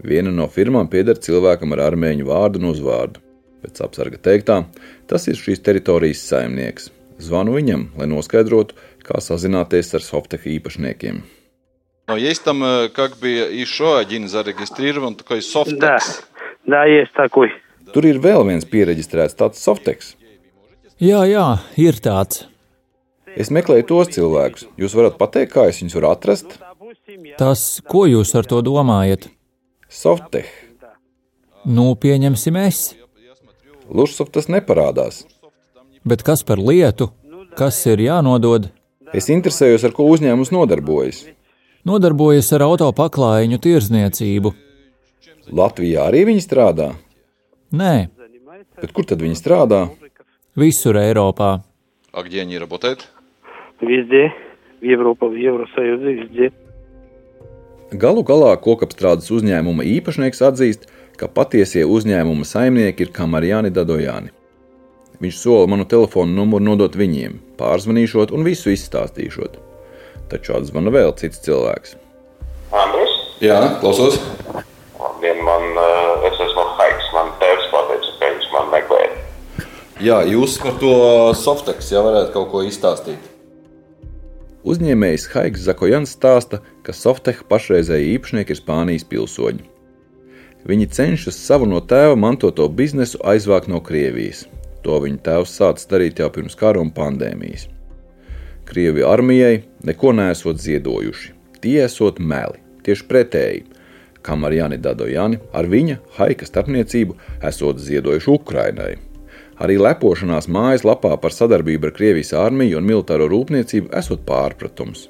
Viena 0.00 0.32
no 0.32 0.48
firmām 0.48 0.88
pieder 0.88 1.20
cilvēkam 1.20 1.76
ar 1.76 1.90
armēņu 1.90 2.32
vārdu 2.32 2.64
un 2.64 2.72
uzvārdu. 2.72 3.20
Pēc 3.64 3.84
apsarga 3.84 4.16
teiktā, 4.32 4.62
tas 5.12 5.28
ir 5.28 5.36
šīs 5.40 5.60
teritorijas 5.64 6.24
saimnieks. 6.32 6.93
Zvanu 7.19 7.57
viņam, 7.57 7.89
lai 7.99 8.07
noskaidrotu, 8.07 8.77
kā 9.03 9.19
sazināties 9.23 9.91
ar 9.97 10.05
Softech 10.05 10.47
īpašniekiem. 10.47 11.23
Но 12.09 12.17
есть 12.17 12.43
там 12.43 12.63
э, 12.63 12.89
как 12.89 13.19
бы 13.19 13.29
еще 13.29 13.99
один 13.99 14.27
зарегистрирован 14.27 15.15
такой 15.15 15.41
Softex. 15.41 15.77
Да, 15.77 15.99
да, 16.65 16.85
есть 16.85 17.13
такой. 17.13 17.51
Tur 17.93 18.05
ir 18.05 18.17
vēl 18.17 18.45
viens 18.47 18.65
pieregistrēts 18.65 19.37
tāds 19.37 19.61
Softex. 19.61 20.15
Jā, 20.97 21.21
jā, 21.29 21.59
ir 21.77 21.99
tāds. 22.01 22.47
Es 23.37 23.51
meklēju 23.53 23.85
tos 23.87 24.09
cilvēkus. 24.15 24.65
Jūs 24.77 24.95
varat 24.97 25.19
pateikt, 25.21 25.53
kā 25.53 25.67
es 25.69 25.83
viņus 25.83 25.95
varu 25.99 26.09
atrast? 26.09 26.57
Tas, 27.37 27.79
ko 27.85 28.07
jūs 28.09 28.33
ar 28.35 28.49
to 28.49 28.61
domājat? 28.65 29.29
Softech. 29.89 30.49
Nu, 31.65 31.93
pieņemsim 31.93 32.57
es. 32.57 32.81
Lušsoftas 33.89 34.49
neparādās. 34.49 35.23
Bet 36.05 36.23
kas 36.23 36.43
par 36.43 36.61
lietu? 36.61 37.09
Kas 37.57 37.79
ir 37.89 38.01
jānodod? 38.03 38.69
Es 39.13 39.29
interesējos, 39.33 39.83
ar 39.87 39.93
ko 39.95 40.05
uzņēmums 40.13 40.51
nodarbojas. 40.53 41.23
Nodarbojas 41.87 42.51
ar 42.53 42.65
auto 42.67 42.89
paklājiņu 42.93 43.57
tirzniecību. 43.63 44.53
Latvijā 45.49 46.05
arī 46.11 46.25
viņi 46.29 46.45
strādā? 46.45 46.91
Nē. 47.73 48.09
Bet 48.81 48.93
kur 48.93 49.07
tad 49.09 49.23
viņi 49.23 49.37
strādā? 49.39 49.87
Visur 50.55 50.97
Eiropā. 50.97 51.63
А 52.11 52.23
где 52.23 52.41
они 52.41 52.57
работают? 52.57 53.07
Везде. 53.81 54.33
В 54.81 54.83
Европу, 54.83 55.29
в 55.29 55.35
Евросоюзе, 55.35 56.13
везде. 56.13 56.51
Galu 57.91 58.21
galā 58.21 58.53
kokapstrādes 58.61 59.31
uzņēmuma 59.33 59.81
īpašnieks 59.97 60.43
atzīst, 60.45 60.83
ka 61.17 61.27
patiesie 61.27 61.87
uzņēmuma 61.89 62.45
saimnieki 62.45 63.07
ir 63.07 63.13
Kamarijāni 63.15 63.71
Dadojāni. 63.73 64.29
Viņš 65.24 65.36
sola 65.40 65.68
manu 65.72 65.86
telefonu 65.88 66.34
numuru 66.36 66.66
nodot 66.66 66.96
viņiem, 67.00 67.38
pārzvanīšot 67.56 68.32
un 68.36 68.42
visu 68.44 68.68
izstāstīšot. 68.74 69.54
Taču 70.28 70.52
atzvana 70.58 70.90
vēl 70.92 71.14
cits 71.16 71.38
cilvēks. 71.46 71.94
Andris? 72.76 73.14
Jā, 73.40 73.56
klausos. 73.80 74.18
Labdien, 75.00 75.38
man, 75.46 75.62
eh, 75.80 76.26
es 76.28 76.42
esmu 76.44 76.64
Haiks. 76.76 77.06
Man 77.16 77.30
tēvs 77.40 77.70
pateica, 77.72 78.10
ka 78.18 78.28
viņš 78.34 78.50
man 78.52 78.68
meklē. 78.74 79.06
Jā, 80.04 80.18
jūs 80.28 80.58
par 80.60 80.76
to 80.82 80.92
softeks 81.40 81.88
jau 81.94 82.02
varētu 82.04 82.34
kaut 82.34 82.50
ko 82.52 82.60
izstāstīt. 82.68 83.30
Uzņēmējs 84.64 85.30
Haiks 85.32 85.64
Zakojans 85.64 86.12
stāsta, 86.18 86.60
ka 86.82 86.92
Softech 86.92 87.46
pašreizēji 87.48 88.18
īpašnieki 88.18 88.52
ir 88.52 88.60
Spānijas 88.60 89.08
pilsoņi. 89.08 89.64
Viņi 90.68 90.90
cenšas 90.92 91.40
savu 91.40 91.64
no 91.64 91.80
tēva 91.80 92.12
mantoto 92.16 92.68
biznesu 92.68 93.22
aizvākt 93.24 93.72
no 93.72 93.80
Krievijas. 93.80 94.44
To 94.84 94.98
viņa 95.00 95.22
tēvs 95.24 95.54
sācis 95.58 95.88
darīt 95.88 96.20
jau 96.20 96.28
pirms 96.32 96.56
kara 96.60 96.80
un 96.82 96.90
pandēmijas. 96.92 97.70
Krievija 98.68 99.08
armijai 99.12 99.62
neko 99.84 100.12
nesot 100.16 100.60
ziedojuši. 100.60 101.32
Tie 101.64 101.78
esot 101.84 102.20
meli, 102.20 102.60
tieši 102.84 103.06
pretēji. 103.08 103.64
Kamēr 104.24 104.56
Jānis 104.56 104.80
Dadojani 104.84 105.40
ar 105.56 105.68
viņa 105.68 105.98
haika 106.18 106.48
starpniecību 106.48 107.16
esot 107.44 107.80
ziedojuši 107.80 108.30
Ukrainai. 108.32 108.94
Arī 109.64 109.76
lepošanās 109.78 110.48
mājaslapā 110.50 111.12
par 111.20 111.32
sadarbību 111.32 111.88
ar 111.88 111.96
Krievijas 111.96 112.32
armiju 112.36 112.80
un 112.80 112.88
militāro 112.88 113.28
rūpniecību 113.30 113.92
esot 114.00 114.24
pārpratums. 114.28 115.08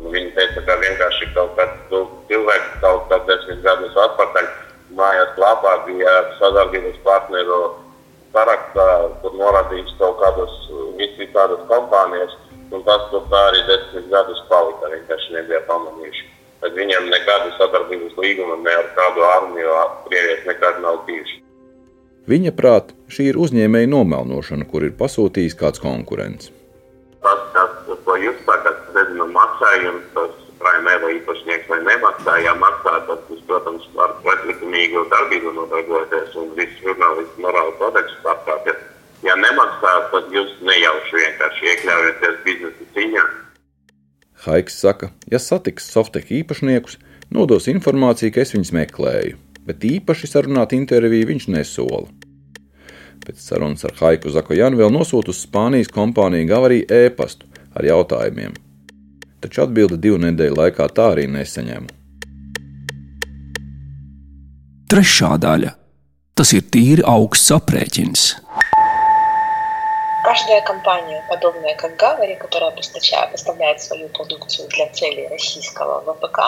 Viņi 0.00 0.30
teica, 0.38 0.62
ka 0.68 0.78
vienkārši 0.82 1.32
kaut 1.34 1.58
kāds 1.58 1.90
nu, 1.90 2.04
cilvēks 2.30 2.78
kaut 2.82 3.10
kāds 3.10 3.26
desmit 3.30 3.66
gadus 3.66 3.98
atpakaļ 4.06 4.48
mājās 4.96 5.34
lapā 5.42 5.74
bija 5.88 6.14
sadarbības 6.38 7.02
partneru 7.04 7.58
sarakstā, 8.36 8.86
kur 9.22 9.36
norādīts 9.40 9.96
kaut 10.00 10.20
kādas 10.20 10.54
visi 11.00 11.28
tādas 11.32 11.62
kompānijas, 11.70 12.36
un 12.74 12.84
tas 12.86 13.08
tur 13.12 13.24
tā 13.32 13.42
arī 13.50 13.64
desmit 13.70 14.10
gadus 14.12 14.42
palika, 14.50 14.92
vienkārši 14.92 15.38
nebija 15.38 15.62
pamanījuši. 15.70 16.28
Bet 16.62 16.76
viņiem 16.76 17.10
nekādu 17.12 17.50
sadarbības 17.56 18.14
līgumu 18.20 18.60
ne 18.62 18.76
ar 18.80 18.86
kādu 18.96 19.24
armiju 19.28 19.74
Krievijas 20.06 20.46
nekad 20.48 20.80
nav 20.84 21.02
bijuši. 21.08 21.42
Viņa 22.26 22.52
prāt, 22.58 22.90
šī 23.12 23.28
ir 23.30 23.36
uzņēmēja 23.38 23.90
nomelnošana, 23.92 24.66
kur 24.70 24.82
ir 24.82 24.96
pasūtījis 24.98 25.54
kāds 25.60 25.82
konkurents. 25.82 26.50
Tas, 27.22 27.44
kas, 27.54 27.76
ko 28.06 28.16
jūs 28.18 28.40
sakat, 28.48 28.80
nezinu, 28.96 29.28
maksājums, 29.36 30.08
tas 30.16 30.42
Raimēva 30.66 31.10
īpašnieks 31.12 31.68
vai 31.70 31.78
nemaksā, 31.84 32.38
ja 32.42 32.54
maksā, 32.58 32.96
tad 33.06 33.30
jūs, 33.30 33.42
protams, 33.46 33.84
ar 34.00 34.14
pretlikumīgu 34.76 35.08
darbību 35.10 35.52
nodarbojaties 35.56 36.34
un 36.36 36.50
visu 36.56 36.84
žurnālistu 36.84 37.40
morālu 37.40 37.72
kodeksu 37.78 38.16
pārkāpjat. 38.24 38.78
Ja 39.24 39.34
nemaksā, 39.36 40.10
tad 40.12 40.28
jūs 40.32 40.52
nejauši 40.60 41.16
vienkārši 41.16 41.70
iekļaujaties 41.72 42.36
biznesa 42.44 42.84
ziņā. 42.94 43.24
Haiks 44.46 44.76
saka, 44.78 45.10
ja 45.32 45.38
satiks 45.38 45.88
Softech 45.90 46.28
īpašniekus, 46.30 46.98
nodos 47.32 47.66
informāciju, 47.72 48.34
ka 48.34 48.44
es 48.44 48.52
viņus 48.54 48.72
meklēju, 48.76 49.36
bet 49.66 49.82
īpaši 49.82 50.28
sarunāt 50.28 50.76
interviju 50.76 51.32
viņš 51.32 51.48
nesola. 51.48 52.06
Pēc 53.24 53.40
sarunas 53.42 53.84
ar 53.88 53.96
Haiku 53.98 54.30
Zakojanu 54.30 54.78
vēl 54.78 54.92
nosūta 54.92 55.32
uz 55.32 55.40
Spānijas 55.42 55.90
kompāniju 55.90 56.52
Gavarī 56.52 56.84
e-pastu 56.84 57.48
ar 57.74 57.88
jautājumiem, 57.88 58.54
taču 59.40 59.64
atbildi 59.64 59.98
divu 59.98 60.20
nedēļu 60.28 60.60
laikā 60.60 60.92
tā 60.92 61.14
arī 61.16 61.26
nesaņēmu. 61.32 61.95
Trešā 64.91 65.37
daļa - 65.39 66.37
tas 66.37 66.53
ir 66.53 66.61
tīri 66.73 67.03
augsts 67.07 67.51
aprēķins. 67.55 68.35
Каждая 70.23 70.61
компания, 70.61 71.23
подобная 71.27 71.75
как 71.75 71.97
Гавари, 71.97 72.35
которая 72.35 72.71
поставляет, 72.71 73.31
поставляет 73.31 73.81
свою 73.81 74.07
продукцию 74.09 74.69
для 74.69 74.87
целей 74.87 75.27
российского 75.27 76.01
ВПК, 76.01 76.39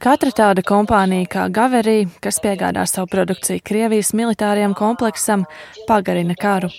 Katra 0.00 0.32
tāda 0.32 0.62
kompānija 0.62 1.28
kā 1.28 1.48
Gaverī, 1.50 2.08
kas 2.20 2.40
piegādā 2.40 2.86
savu 2.86 3.06
produkciju 3.06 3.60
Krievijas 3.62 4.14
militārajam 4.14 4.74
kompleksam, 4.74 5.44
pagarina 5.86 6.34
karu. 6.34 6.70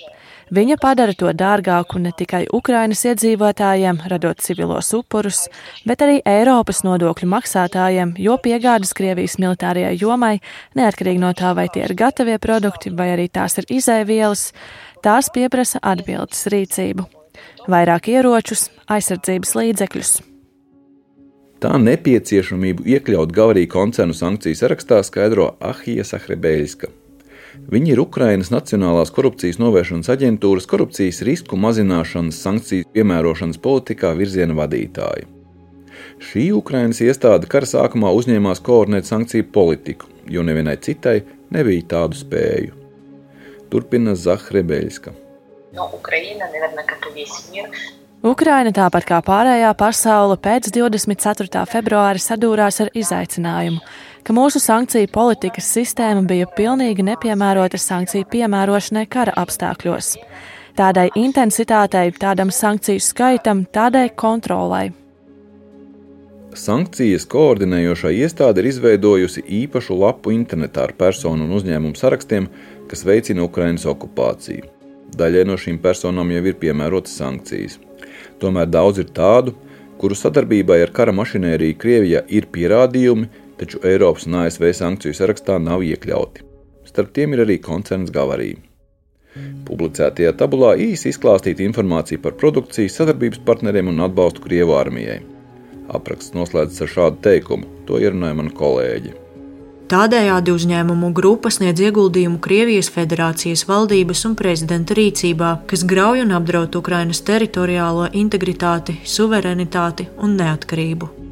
Viņa 0.52 0.76
padara 0.80 1.14
to 1.16 1.30
dārgāku 1.32 2.00
ne 2.02 2.12
tikai 2.12 2.42
Ukrainas 2.52 3.04
iedzīvotājiem, 3.08 4.02
radot 4.10 4.42
civilos 4.44 4.90
upurus, 4.96 5.46
bet 5.88 6.04
arī 6.04 6.18
Eiropas 6.28 6.82
nodokļu 6.84 7.28
maksātājiem, 7.32 8.12
jo 8.20 8.36
piegādas 8.36 8.92
Krievijas 8.96 9.38
militārajai 9.40 9.94
jomai, 10.00 10.34
neatkarīgi 10.76 11.22
no 11.22 11.32
tā, 11.32 11.54
vai 11.56 11.68
tie 11.72 11.86
ir 11.86 11.96
gatavie 11.96 12.36
produkti 12.38 12.92
vai 12.92 13.14
arī 13.14 13.30
tās 13.32 13.56
ir 13.62 13.70
izēvielas, 13.72 14.50
tās 15.04 15.32
pieprasa 15.32 15.80
atbildes 15.80 16.44
rīcību. 16.52 17.08
Vairāk 17.70 18.10
ieročus, 18.12 18.68
aizsardzības 18.92 19.54
līdzekļus. 19.56 20.12
Tā 21.64 21.78
nepieciešamību 21.80 22.84
iekļaut 22.92 23.32
Gavarī 23.32 23.64
koncernu 23.70 24.12
sankciju 24.12 24.58
sarakstā 24.58 25.00
skaidro 25.06 25.54
Ahija 25.64 26.04
Sahrebeļska. 26.04 26.90
Viņi 27.72 27.94
ir 27.94 28.02
Ukrainas 28.02 28.50
Nacionālās 28.52 29.12
korupcijas 29.14 29.60
novēršanas 29.62 30.10
aģentūras 30.12 30.68
korupcijas 30.70 31.22
risku 31.26 31.58
mazināšanas 31.60 32.40
sankciju 32.44 32.88
piemērošanas 32.94 33.60
politikā 33.64 34.12
virziena 34.18 34.56
vadītāji. 34.58 35.26
Šī 36.24 36.44
Ukrainas 36.56 37.00
iestāde 37.04 37.48
kara 37.50 37.68
sākumā 37.68 38.12
uzņēmās 38.18 38.62
koordinēt 38.64 39.08
sankciju 39.08 39.48
politiku, 39.54 40.10
jo 40.30 40.44
nevienai 40.46 40.76
citai 40.84 41.20
nebija 41.54 41.88
tādu 41.96 42.20
spēju. 42.20 42.78
Turpina 43.72 44.14
Zahrebeļska. 44.14 45.14
No 45.74 45.90
Ukraina, 45.96 46.46
nevienmēr, 46.52 46.86
ka 46.86 47.00
tu 47.02 47.10
viesi 47.16 47.48
mieru, 47.50 47.72
Ukraina, 48.24 48.70
tāpat 48.72 49.04
kā 49.04 49.18
pārējā 49.20 49.68
pasaule, 49.76 50.38
pēc 50.40 50.70
24. 50.72 51.66
februāra 51.68 52.16
sadūrās 52.16 52.80
ar 52.80 52.88
izaicinājumu 52.96 53.82
ka 54.24 54.32
mūsu 54.32 54.60
sankciju 54.62 55.10
politikas 55.12 55.68
sistēma 55.76 56.24
bija 56.28 56.48
pilnīgi 56.56 57.04
nepiemērota 57.04 57.78
sankciju 57.80 58.26
piemērošanai 58.32 59.04
kara 59.12 59.34
apstākļos. 59.44 60.14
Tādai 60.74 61.10
intensitātei, 61.20 62.08
tādam 62.18 62.50
sankciju 62.50 63.02
skaitam, 63.04 63.62
tādai 63.70 64.08
kontrolai. 64.16 64.88
Sankcijas 66.54 67.26
koordinējošā 67.30 68.12
iestāde 68.14 68.62
ir 68.62 68.70
izveidojusi 68.70 69.42
īpašu 69.62 69.96
lapu 69.98 70.32
internetā 70.34 70.86
ar 70.88 70.94
personu 70.98 71.46
un 71.46 71.56
uzņēmumu 71.58 71.98
sarakstiem, 71.98 72.48
kas 72.90 73.02
veicina 73.06 73.42
Ukrainas 73.42 73.86
okupāciju. 73.90 74.70
Daļai 75.18 75.44
no 75.46 75.58
šīm 75.58 75.80
personām 75.82 76.30
jau 76.30 76.42
ir 76.46 76.58
piemērotas 76.58 77.18
sankcijas. 77.20 77.78
Tomēr 78.42 78.70
daudz 78.70 79.02
ir 79.02 79.10
tādu, 79.14 79.54
kuru 79.98 80.16
sadarbībai 80.18 80.80
ar 80.82 80.94
kara 80.94 81.14
mašinēriju 81.14 81.78
Krievijā 81.78 82.22
ir 82.30 82.46
pierādījumi, 82.54 83.28
taču 83.60 83.80
Eiropas 83.84 84.28
un 84.28 84.40
ASV 84.42 84.70
sankciju 84.76 85.16
sarakstā 85.16 85.58
nav 85.62 85.84
iekļauti. 85.86 86.44
Starp 86.88 87.12
tiem 87.16 87.34
ir 87.34 87.44
arī 87.46 87.58
koncerns 87.62 88.12
Gavarī. 88.14 88.54
Publicētajā 89.66 90.34
tabulā 90.38 90.74
īsi 90.78 91.10
izklāstīta 91.10 91.64
informācija 91.64 92.22
par 92.22 92.36
produkciju, 92.38 92.92
sadarbības 92.92 93.42
partneriem 93.46 93.90
un 93.90 94.04
atbalstu 94.06 94.44
Krievu 94.44 94.76
armijai. 94.78 95.18
Apraksts 95.94 96.36
noslēdzas 96.36 96.86
ar 96.86 96.92
šādu 96.94 97.20
teikumu: 97.26 97.66
To 97.88 97.98
ierunāja 98.00 98.38
mana 98.38 98.54
kolēģe. 98.54 99.18
Tādējādi 99.90 100.52
uzņēmumu 100.54 101.10
grupa 101.12 101.50
sniedz 101.52 101.82
ieguldījumu 101.84 102.38
Krievijas 102.44 102.88
federācijas 102.94 103.66
valdības 103.68 104.24
un 104.30 104.36
prezidenta 104.38 104.96
rīcībā, 104.96 105.50
kas 105.68 105.84
grauj 105.84 106.24
un 106.24 106.32
apdraud 106.38 106.78
Ukrainas 106.80 107.20
teritoriālo 107.26 108.08
integritāti, 108.16 108.96
suverenitāti 109.04 110.08
un 110.24 110.38
neatkarību. 110.40 111.23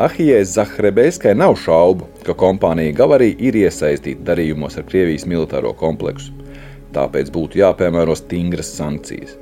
Ahijai 0.00 0.46
Zahrebēskai 0.48 1.34
nav 1.36 1.58
šaubu, 1.60 2.06
ka 2.24 2.32
kompānija 2.32 2.94
Gavarī 2.96 3.34
ir 3.36 3.58
iesaistīta 3.60 4.30
darījumos 4.30 4.78
ar 4.80 4.86
Krievijas 4.88 5.26
militāro 5.28 5.74
kompleksu, 5.76 6.32
tāpēc 6.94 7.28
būtu 7.34 7.60
jāpiemēro 7.60 8.14
stingras 8.16 8.70
sankcijas. 8.78 9.34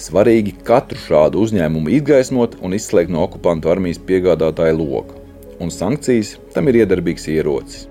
Svarīgi 0.00 0.54
katru 0.64 0.96
šādu 1.02 1.44
uzņēmumu 1.44 1.92
izgaismot 1.98 2.56
un 2.64 2.78
izslēgt 2.78 3.12
no 3.12 3.26
okupantu 3.26 3.68
armijas 3.68 4.00
piegādātāja 4.08 4.72
loka, 4.78 5.20
un 5.60 5.68
sankcijas 5.74 6.38
tam 6.56 6.72
ir 6.72 6.80
iedarbīgs 6.86 7.28
ierocis. 7.28 7.84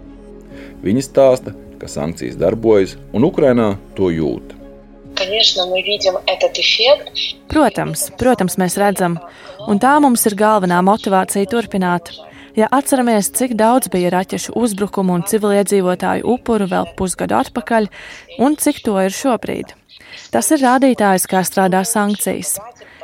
Viņi 0.81 1.05
stāsta, 1.05 1.53
ka 1.77 1.85
sankcijas 1.85 2.41
darbojas, 2.41 2.97
un 3.13 3.29
Ukrainā 3.29 3.75
to 3.93 4.09
jūt. 4.17 4.57
Protams, 7.53 8.09
protams, 8.17 8.57
mēs 8.61 8.81
redzam, 8.81 9.21
un 9.67 9.81
tā 9.83 9.97
mums 10.03 10.25
ir 10.29 10.37
galvenā 10.39 10.79
motivācija 10.85 11.49
turpināt. 11.51 12.13
Ja 12.57 12.69
atceramies, 12.73 13.29
cik 13.37 13.53
daudz 13.59 13.91
bija 13.93 14.09
raķešu 14.15 14.55
uzbrukumu 14.57 15.19
un 15.19 15.25
civiliedzīvotāju 15.29 16.25
upuru 16.33 16.65
vēl 16.71 16.87
pusgadu 16.97 17.37
atpakaļ, 17.37 17.85
un 18.41 18.57
cik 18.57 18.81
to 18.87 18.95
ir 19.03 19.13
šobrīd. 19.13 19.75
Tas 20.33 20.49
ir 20.55 20.63
rādītājs, 20.63 21.27
kā 21.29 21.43
strādā 21.45 21.83
sankcijas. 21.85 22.55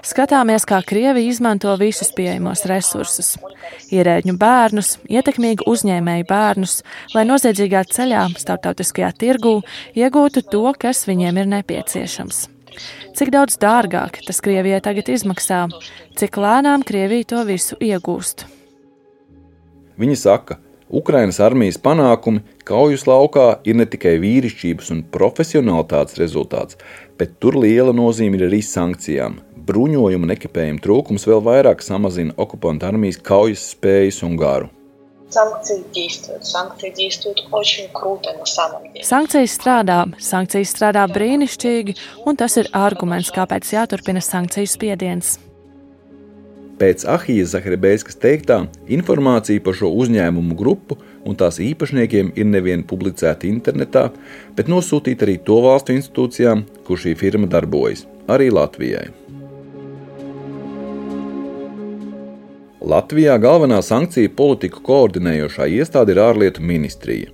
Skatāmies, 0.03 0.65
kā 0.67 0.81
Krievija 0.83 1.31
izmanto 1.31 1.71
visus 1.79 2.09
pieejamos 2.15 2.65
resursus- 2.67 3.37
ierēģņu 3.97 4.33
bērnus, 4.37 4.97
ietekmīgu 5.07 5.63
uzņēmēju 5.63 6.25
bērnus, 6.27 6.81
lai 7.15 7.23
noziedzīgā 7.23 7.85
ceļā, 7.87 8.25
starptautiskajā 8.35 9.13
tirgū 9.15 9.61
iegūtu 9.95 10.43
to, 10.49 10.73
kas 10.73 11.05
viņiem 11.05 11.37
ir 11.37 11.45
nepieciešams. 11.45 12.52
Cik 13.13 13.31
daudz 13.33 13.59
dārgāk 13.61 14.19
tas 14.27 14.41
Krievijai 14.43 14.81
tagad 14.83 15.09
izmaksā, 15.13 15.67
cik 16.19 16.37
lēnām 16.41 16.85
Krievija 16.87 17.29
to 17.33 17.45
visu 17.47 17.77
iegūst. 17.81 18.45
Viņi 20.01 20.17
saka, 20.17 20.57
Ukrainas 20.93 21.39
armijas 21.41 21.79
panākumi 21.81 22.43
kaujas 22.67 23.07
laukā 23.09 23.47
ir 23.65 23.77
ne 23.79 23.85
tikai 23.89 24.17
vīrišķības 24.21 24.91
un 24.93 25.01
profesionālitātes 25.15 26.19
rezultāts, 26.21 26.77
bet 27.17 27.39
tur 27.41 27.57
liela 27.57 27.95
nozīme 27.97 28.37
ir 28.37 28.47
arī 28.49 28.61
sankcijām. 28.65 29.39
Bruņojuma 29.63 30.27
un 30.27 30.35
ekipējuma 30.35 30.83
trūkums 30.83 31.25
vēl 31.29 31.41
vairāk 31.45 31.81
samazina 31.81 32.35
okupantu 32.37 32.89
armijas 32.89 33.21
kaujas 33.23 33.63
spējas 33.73 34.21
un 34.27 34.37
garu. 34.37 34.69
Санкции 35.32 35.84
действуют. 35.94 36.46
Санкции 36.46 36.90
действуют 36.90 37.46
очень 37.52 37.88
круто 37.92 38.32
на 38.32 38.46
самом 38.46 38.82
деле. 38.92 39.04
Sankcijas 39.04 39.52
strādā, 39.52 40.06
sankcijas 40.18 40.72
strādā 40.72 41.04
brīnišķīgi, 41.04 41.96
un 42.24 42.36
tas 42.36 42.56
ir 42.56 42.70
arguments, 42.72 43.28
kāpēc 43.28 43.68
jāturpina 43.74 44.24
sankciju 44.24 44.66
spiediens. 44.66 45.36
Pēc 46.78 47.02
Ahijas 47.10 47.52
Zahrebēskas 47.52 48.16
teiktā, 48.22 48.60
informācija 48.86 49.60
par 49.60 49.74
šo 49.74 49.90
uzņēmumu 49.98 50.54
grupu 50.56 50.96
un 51.26 51.36
tās 51.36 51.58
īpašniekiem 51.60 52.30
ir 52.38 52.46
nevien 52.46 52.84
publicēta 52.86 53.50
internetā, 53.50 54.08
bet 54.56 54.70
nosūtīta 54.70 55.26
arī 55.26 55.36
to 55.42 55.58
valstu 55.64 55.96
institūcijām, 55.98 56.62
kur 56.86 57.00
šī 57.02 57.16
firma 57.18 57.50
darbojas, 57.50 58.06
arī 58.30 58.52
Latvijai. 58.54 59.08
Latvijā 62.83 63.37
galvenā 63.39 63.77
sankciju 63.79 64.33
politiku 64.35 64.81
koordinējošā 64.83 65.69
iestāde 65.71 66.11
ir 66.11 66.19
ārlietu 66.19 66.59
ministrija. 66.67 67.29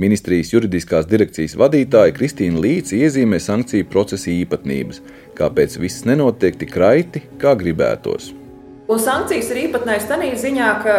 Ministrijas 0.00 0.50
juridiskās 0.50 1.06
direkcijas 1.06 1.54
vadītāja 1.60 2.16
Kristīna 2.16 2.58
Līca 2.58 2.96
iezīmē 2.98 3.38
sankciju 3.38 3.86
procesa 3.92 4.32
īpatnības, 4.32 4.98
kāpēc 5.38 5.76
viss 5.78 6.02
nenotiek 6.08 6.58
tik 6.58 6.74
raiti, 6.82 7.22
kā 7.38 7.54
gribētos. 7.60 8.32
Un 8.90 8.98
sankcijas 8.98 9.52
ir 9.54 9.62
īpatnējas 9.68 10.10
tādā 10.10 10.34
ziņā, 10.42 10.70
ka 10.82 10.98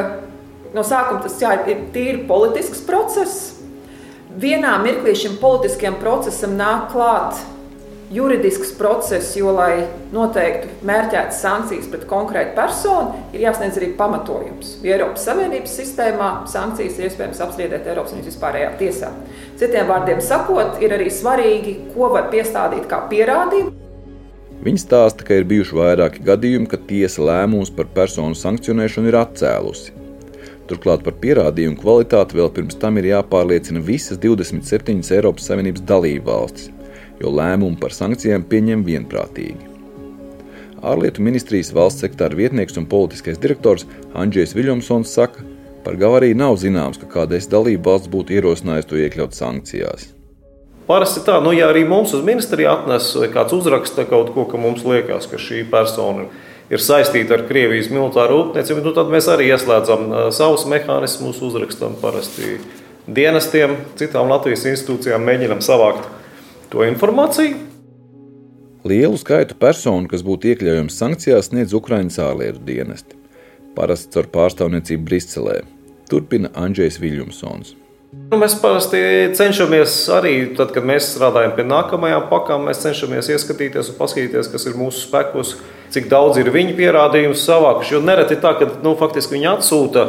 no 0.71 0.87
sākuma 0.87 1.19
tas 1.27 1.35
jā, 1.43 1.51
ir 1.67 1.89
tīri 1.91 2.23
politisks 2.31 2.85
process. 2.87 3.57
Vienā 4.39 4.77
mirklī 4.79 5.11
šim 5.25 5.35
politiskajam 5.43 5.99
procesam 5.99 6.55
nāk 6.55 6.87
klāt 6.95 7.43
juridisks 8.11 8.71
process, 8.77 9.35
jo, 9.37 9.51
lai 9.55 9.85
noteiktu 10.11 10.69
mērķētas 10.87 11.39
sankcijas 11.43 11.87
pret 11.91 12.03
konkrētu 12.09 12.55
personu, 12.57 13.21
ir 13.31 13.45
jāsniedz 13.45 13.77
arī 13.79 13.91
pamatojums. 13.99 14.73
Jo 14.83 14.97
Eiropas 14.97 15.23
Savienības 15.29 15.75
sistēmā 15.79 16.31
sankcijas 16.51 16.99
ir 16.99 17.07
iespējams 17.07 17.39
apstrīdēt 17.45 17.87
Eiropas 17.87 18.11
Savienības 18.11 18.33
vispārējā 18.33 18.73
tiesā. 18.81 19.13
Citiem 19.61 19.87
vārdiem 19.91 20.19
sakot, 20.25 20.81
ir 20.83 20.97
arī 20.97 21.07
svarīgi, 21.13 21.77
ko 21.93 22.11
var 22.11 22.27
piestādīt 22.33 22.89
kā 22.91 23.05
pierādījumu. 23.11 23.77
Viņa 24.61 24.83
stāsta, 24.83 25.25
ka 25.25 25.39
ir 25.39 25.47
bijuši 25.49 25.79
vairāki 25.79 26.21
gadījumi, 26.27 26.67
kad 26.69 26.83
tiesa 26.89 27.23
lēmums 27.25 27.71
par 27.73 27.87
personu 27.95 28.37
sankcionēšanu 28.37 29.09
ir 29.09 29.17
atcēlusi. 29.23 29.95
Turklāt 30.69 31.01
par 31.07 31.15
pierādījumu 31.23 31.79
kvalitāti 31.79 32.37
vēl 32.37 32.51
pirms 32.53 32.77
tam 32.79 32.99
ir 33.01 33.09
jāpārliecina 33.09 33.81
visas 33.83 34.19
27 34.21 35.01
Eiropas 35.17 35.49
Savienības 35.49 35.83
dalību 35.87 36.29
valstis 36.29 36.69
jo 37.21 37.31
lēmumu 37.31 37.79
par 37.81 37.93
sankcijām 37.95 38.43
pieņem 38.49 38.85
vienprātīgi. 38.87 39.69
Ārlietu 40.81 41.21
ministrijas 41.21 41.69
valsts 41.77 42.01
sektāra 42.01 42.37
vietnieks 42.37 42.79
un 42.81 42.87
politiskais 42.89 43.37
direktors 43.41 43.85
Andrzejs 44.17 44.55
Viljamsons 44.57 45.13
saka, 45.13 45.43
par 45.85 45.97
Gavariju 46.01 46.37
nav 46.37 46.57
zināms, 46.61 46.97
ka 47.01 47.09
kādreiz 47.09 47.45
dalība 47.49 47.93
valsts 47.93 48.09
būtu 48.09 48.33
ierosinājusi 48.37 48.89
to 48.89 48.97
iekļaut 49.03 49.37
sankcijās. 49.37 50.09
Parasti 50.89 51.21
tā, 51.23 51.37
nu, 51.45 51.53
ja 51.53 51.69
arī 51.69 51.83
mums 51.87 52.15
uz 52.17 52.23
ministriju 52.25 52.71
atnes 52.71 53.11
kāds 53.33 53.53
uzraksta 53.55 54.07
kaut 54.09 54.33
ko, 54.33 54.47
ka 54.49 54.57
mums 54.59 54.81
liekas, 54.83 55.29
ka 55.29 55.37
šī 55.39 55.61
persona 55.69 56.25
ir 56.73 56.81
saistīta 56.81 57.37
ar 57.37 57.45
Krievijas 57.47 57.91
militāro 57.93 58.39
rūpniecību, 58.39 58.81
nu, 58.87 58.93
tad 58.97 59.11
mēs 59.13 59.29
arī 59.29 59.51
ieslēdzam 59.53 60.09
savus 60.33 60.65
mehānismus, 60.71 61.43
uzrakstam 61.45 61.93
parasti 62.01 62.57
dienestiem, 63.05 63.77
citām 64.01 64.33
Latvijas 64.33 64.65
institūcijām, 64.73 65.23
mēģinam 65.29 65.61
savākt 65.63 66.09
to 66.71 66.85
informāciju. 66.87 67.59
Lielu 68.87 69.17
skaitu 69.19 69.53
personu, 69.61 70.09
kas 70.09 70.23
būtu 70.25 70.55
iekļaujams 70.55 70.95
sankcijās, 70.97 71.51
sniedz 71.51 71.75
Ukraiņas 71.77 72.17
ārlietu 72.23 72.63
dienesti. 72.65 73.19
Parasti 73.75 74.23
ar 74.23 74.31
pārstāvniecību 74.31 75.05
Briselē. 75.05 75.59
Turpina 76.09 76.49
Andrzejs 76.57 76.97
Viljumsons. 76.99 77.75
Nu, 78.11 78.35
mēs 78.41 78.57
parasti 78.59 78.99
cenšamies 79.37 79.93
arī, 80.11 80.33
tad, 80.57 80.73
kad 80.75 80.83
mēs 80.87 81.13
strādājam 81.13 81.53
pie 81.55 81.63
nākamajām 81.69 82.25
pakām, 82.31 82.65
mēs 82.67 82.81
cenšamies 82.83 83.29
ieskatīties 83.31 83.93
un 83.93 83.97
paskatīties, 84.01 84.49
kas 84.51 84.67
ir 84.67 84.75
mūsu 84.79 85.05
spēkos, 85.05 85.53
cik 85.93 86.09
daudz 86.11 86.41
ir 86.41 86.51
viņu 86.51 86.75
pierādījumu 86.75 87.37
savākuši. 87.39 87.95
Jo 87.95 88.03
nereti 88.03 88.39
tā, 88.43 88.57
ka 88.59 88.67
nu, 88.83 88.97
faktiski 88.99 89.37
viņi 89.37 89.49
atsūta, 89.53 90.05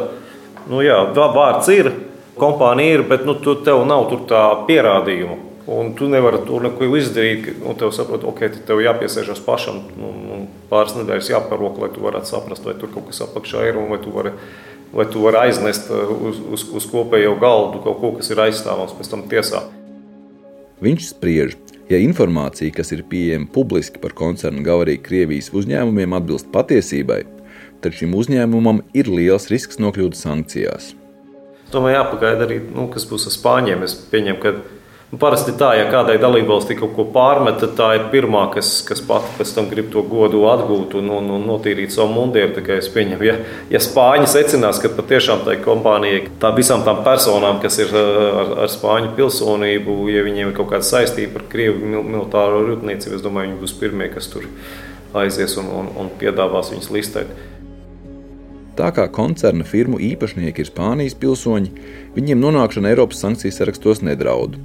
nu 0.67 0.83
jā, 0.83 0.99
vārds 1.15 1.71
ir, 1.71 1.93
kompānija 2.39 2.97
ir, 2.97 3.07
bet 3.07 3.23
nu, 3.29 3.37
tu, 3.39 3.55
tev 3.63 3.85
nav 3.87 4.09
tur 4.11 4.25
tā 4.27 4.43
pierādījumu. 4.67 5.52
Un 5.67 5.93
tu 5.95 6.09
nevari 6.11 6.41
to 6.43 6.59
neko 6.59 6.89
izdarīt. 6.99 7.47
Un 7.63 7.77
tev 7.79 7.93
saprot, 7.95 8.25
ok, 8.27 8.41
tev 8.67 8.81
jāpiesēžas 8.83 9.39
pašam. 9.45 9.79
Un, 9.95 10.17
un 10.35 10.45
pāris 10.71 10.97
nedēļas 10.97 11.31
jāparok, 11.31 11.79
lai 11.79 11.91
tu 11.93 12.03
varētu 12.03 12.33
saprast, 12.33 12.65
vai 12.67 12.75
tur 12.79 12.91
kaut 12.91 13.07
kas 13.11 13.23
apakšā 13.23 13.69
ir 13.69 13.79
un 13.79 13.87
vai 13.93 13.99
tu 14.03 14.11
vari, 14.11 14.33
vai 14.91 15.07
tu 15.07 15.23
vari 15.23 15.45
aiznest 15.45 15.87
uh, 15.91 16.11
uz, 16.11 16.41
uz, 16.57 16.67
uz 16.81 16.89
kopējo 16.91 17.37
galdu 17.39 17.79
kaut 17.85 18.01
ko, 18.01 18.11
kas 18.17 18.33
ir 18.33 18.43
aizstāvams 18.43 18.95
pēc 18.97 19.13
tam 19.13 19.23
tiesā. 19.31 19.63
Viņš 20.83 21.07
spriež, 21.13 21.55
ja 21.87 22.01
informācija, 22.03 22.73
kas 22.75 22.91
ir 22.91 23.05
pieejama 23.07 23.47
publiski 23.55 24.03
par 24.03 24.11
koncernu 24.19 24.65
Gavarī 24.67 24.97
Krievijas 24.99 25.53
uzņēmumiem, 25.55 26.17
atbilst 26.19 26.51
patiesībai, 26.51 27.21
tad 27.79 27.95
šim 27.95 28.11
uzņēmumam 28.19 28.83
ir 28.91 29.07
liels 29.07 29.47
risks 29.53 29.79
nokļūt 29.79 30.19
sankcijās. 30.19 30.91
Tomēr 31.71 32.01
jāpagaida 32.01 32.43
arī, 32.43 32.59
nu, 32.75 32.89
kas 32.91 33.07
būs 33.07 33.31
ar 33.31 33.33
spāņiem. 33.37 33.87
Es 33.87 33.95
pieņemu, 34.11 34.41
ka 34.43 34.57
Nu, 34.57 34.72
parasti 35.19 35.53
tā, 35.57 35.73
ja 35.77 35.85
kādai 35.91 36.15
dalībvalstī 36.21 36.73
kaut 36.79 36.95
ko 36.95 37.03
pārmet, 37.13 37.59
tad 37.61 37.75
tā 37.77 37.89
ir 37.97 38.07
pirmā, 38.09 38.47
kas, 38.53 38.79
kas 38.87 39.01
pati 39.05 39.29
pēc 39.37 39.51
tam 39.53 39.67
grib 39.69 39.91
to 39.93 40.01
godu 40.09 40.41
atgūt 40.49 40.95
un, 40.97 41.11
un, 41.19 41.29
un 41.35 41.45
notīrīt 41.45 41.93
savu 41.93 42.09
mundieru. 42.15 42.63
Es 42.73 42.89
pieņemu, 42.93 43.27
ja, 43.27 43.35
ja 43.69 43.81
Spāņi 43.83 44.25
secinās, 44.31 44.79
ka 44.81 44.89
patiešām 44.97 45.45
tai 45.45 45.59
kompānijai, 45.61 46.25
tā 46.41 46.49
visām 46.57 46.81
tām 46.87 47.03
personām, 47.05 47.61
kas 47.61 47.77
ir 47.83 47.93
ar, 47.93 48.55
ar 48.65 48.73
Spāņu 48.73 49.13
pilsonību, 49.19 49.99
ja 50.09 50.25
viņiem 50.25 50.49
ir 50.49 50.57
kaut 50.57 50.71
kāda 50.73 50.87
saistība 50.87 51.41
ar 51.41 51.47
Krievu 51.53 51.85
militāro 51.85 52.65
rūpniecību, 52.71 53.19
es 53.19 53.25
domāju, 53.25 53.53
viņi 53.53 53.61
būs 53.61 53.77
pirmie, 53.83 54.09
kas 54.13 54.31
tur 54.33 54.49
aizies 55.13 55.59
un, 55.61 55.69
un, 55.69 55.93
un 55.99 56.13
piedāvās 56.17 56.73
viņus 56.73 56.93
listēt. 56.95 57.41
Tā 58.73 58.89
kā 58.89 59.05
koncerna 59.13 59.61
firmu 59.61 60.01
īpašnieki 60.01 60.65
ir 60.65 60.73
Spānijas 60.73 61.13
pilsoņi, 61.21 61.73
viņiem 62.17 62.41
nonākšana 62.41 62.95
Eiropas 62.95 63.21
sankciju 63.21 63.53
sarakstos 63.53 64.01
nedraud 64.01 64.57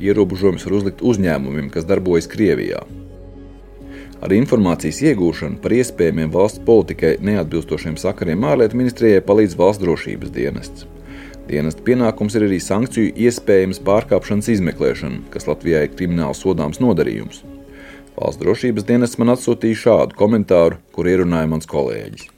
ierobežojums 0.00 0.64
var 0.66 0.78
uzlikt 0.80 1.02
uzņēmumiem, 1.04 1.68
kas 1.74 1.86
darbojas 1.88 2.30
Krievijā. 2.30 2.84
Ar 4.18 4.34
informācijas 4.34 4.98
iegūšanu 5.12 5.60
par 5.62 5.74
iespējamiem 5.76 6.32
valsts 6.34 6.62
politikai 6.66 7.16
neatbilstošiem 7.22 7.98
sakariem 8.00 8.46
ārlietu 8.50 8.78
ministrijai 8.80 9.20
palīdz 9.26 9.54
valsts 9.58 9.82
drošības 9.84 10.32
dienests. 10.34 10.86
Dienesta 11.48 11.84
pienākums 11.86 12.34
ir 12.36 12.44
arī 12.48 12.58
sankciju 12.60 13.12
iespējamas 13.24 13.78
pārkāpšanas 13.86 14.50
izmeklēšana, 14.56 15.22
kas 15.32 15.46
Latvijai 15.48 15.86
ir 15.86 15.94
krimināli 15.94 16.36
sodāms 16.36 16.82
nodarījums. 16.82 17.44
Valsts 18.18 18.42
drošības 18.42 18.88
dienests 18.88 19.22
man 19.22 19.32
atsūtīja 19.36 19.84
šādu 19.84 20.18
komentāru, 20.18 20.82
kur 20.92 21.08
ierunāja 21.08 21.48
mans 21.54 21.70
kolēģis. 21.70 22.37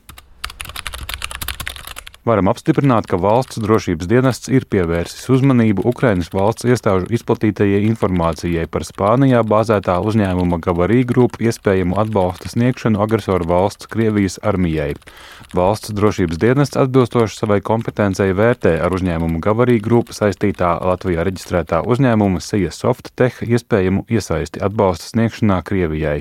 Varam 2.29 2.51
apstiprināt, 2.53 3.07
ka 3.11 3.19
valsts 3.21 3.61
drošības 3.63 4.09
dienests 4.11 4.51
ir 4.53 4.67
pievērsis 4.71 5.29
uzmanību 5.33 5.85
Ukrainas 5.89 6.31
valsts 6.35 6.67
iestāžu 6.69 7.09
izplatītajai 7.17 7.83
informācijai 7.89 8.67
par 8.71 8.85
Spānijā 8.87 9.43
bāzētā 9.47 9.97
uzņēmuma 10.07 10.61
Gavarī 10.65 11.03
grupu 11.09 11.47
iespējamu 11.49 11.99
atbalsta 12.03 12.53
sniegšanu 12.53 13.01
agresoru 13.05 13.49
valsts 13.51 13.91
Krievijas 13.91 14.41
armijai. 14.47 14.93
Valsts 15.57 15.95
drošības 15.97 16.41
dienests 16.41 16.81
atbilstoši 16.81 17.41
savai 17.43 17.61
kompetencei 17.65 18.35
vērtē 18.37 18.77
ar 18.85 18.95
uzņēmumu 18.97 19.41
Gavarī 19.45 19.81
grupu 19.83 20.17
saistītā 20.17 20.77
Latvijā 20.91 21.25
reģistrētā 21.27 21.85
uzņēmuma 21.87 22.43
Sija 22.45 22.75
Softtech 22.75 23.43
iespējamu 23.47 24.05
iesaisti 24.11 24.63
atbalsta 24.63 25.11
sniegšanā 25.15 25.63
Krievijai. 25.67 26.21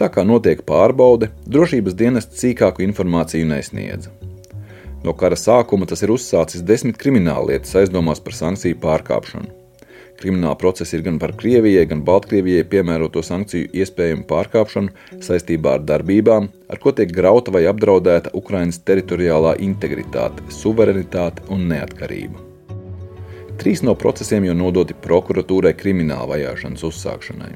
Tā 0.00 0.08
kā 0.08 0.24
notiek 0.24 0.62
pārbaude, 0.64 1.28
drošības 1.52 1.96
dienests 1.98 2.40
sīkāku 2.40 2.84
informāciju 2.86 3.48
nesniedza. 3.50 4.12
No 5.04 5.12
kara 5.18 5.36
sākuma 5.36 5.88
tas 5.88 6.04
ir 6.04 6.12
uzsācis 6.14 6.62
desmit 6.64 6.96
krimināllietas 7.00 7.74
aizdomās 7.80 8.22
par 8.22 8.36
sankciju 8.38 8.78
pārkāpšanu. 8.80 9.50
Krimināla 10.22 10.54
procesi 10.54 10.94
ir 10.96 11.02
gan 11.02 11.18
par 11.18 11.32
Krievijai, 11.34 11.82
gan 11.90 12.04
Baltkrievijai 12.06 12.62
piemēroto 12.70 13.24
sankciju 13.26 13.72
iespējamu 13.82 14.22
pārkāpšanu 14.30 15.20
saistībā 15.26 15.74
ar 15.78 15.84
darbībām, 15.88 16.46
ar 16.70 16.80
ko 16.82 16.94
tiek 16.94 17.10
grauta 17.12 17.50
vai 17.54 17.64
apdraudēta 17.66 18.30
Ukrainas 18.38 18.78
teritoriālā 18.86 19.56
integritāte, 19.66 20.46
suverenitāte 20.62 21.48
un 21.50 21.66
neatkarība. 21.74 22.48
Trīs 23.58 23.82
no 23.82 23.96
procesiem 23.98 24.46
jau 24.46 24.56
nodoti 24.56 24.94
prokuratūrai 25.04 25.74
krimināla 25.78 26.30
vajāšanas 26.36 26.86
uzsākšanai. 26.86 27.54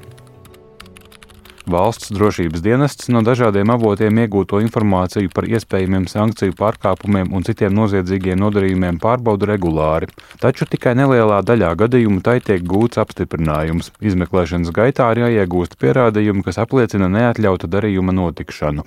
Valsts 1.67 2.13
drošības 2.15 2.63
dienests 2.63 3.09
no 3.11 3.25
dažādiem 3.27 3.73
avotiem 3.75 4.21
iegūto 4.23 4.61
informāciju 4.63 5.33
par 5.35 5.49
iespējamiem 5.51 6.05
sankciju 6.07 6.55
pārkāpumiem 6.55 7.33
un 7.35 7.43
citiem 7.43 7.75
noziedzīgiem 7.75 8.39
nodarījumiem 8.39 9.01
pārbauda 9.03 9.49
regulāri, 9.51 10.07
taču 10.39 10.69
tikai 10.71 10.93
nelielā 10.95 11.41
daļā 11.43 11.73
gadījumu 11.81 12.23
tai 12.23 12.37
tiek 12.39 12.63
gūts 12.63 13.01
apstiprinājums. 13.03 13.91
Izmeklēšanas 13.99 14.71
gaitā 14.77 15.09
ir 15.17 15.25
jāiegūst 15.25 15.75
pierādījumi, 15.83 16.45
kas 16.47 16.61
apliecina 16.63 17.11
neatļauta 17.11 17.67
darījuma 17.73 18.15
notikšanu. 18.15 18.87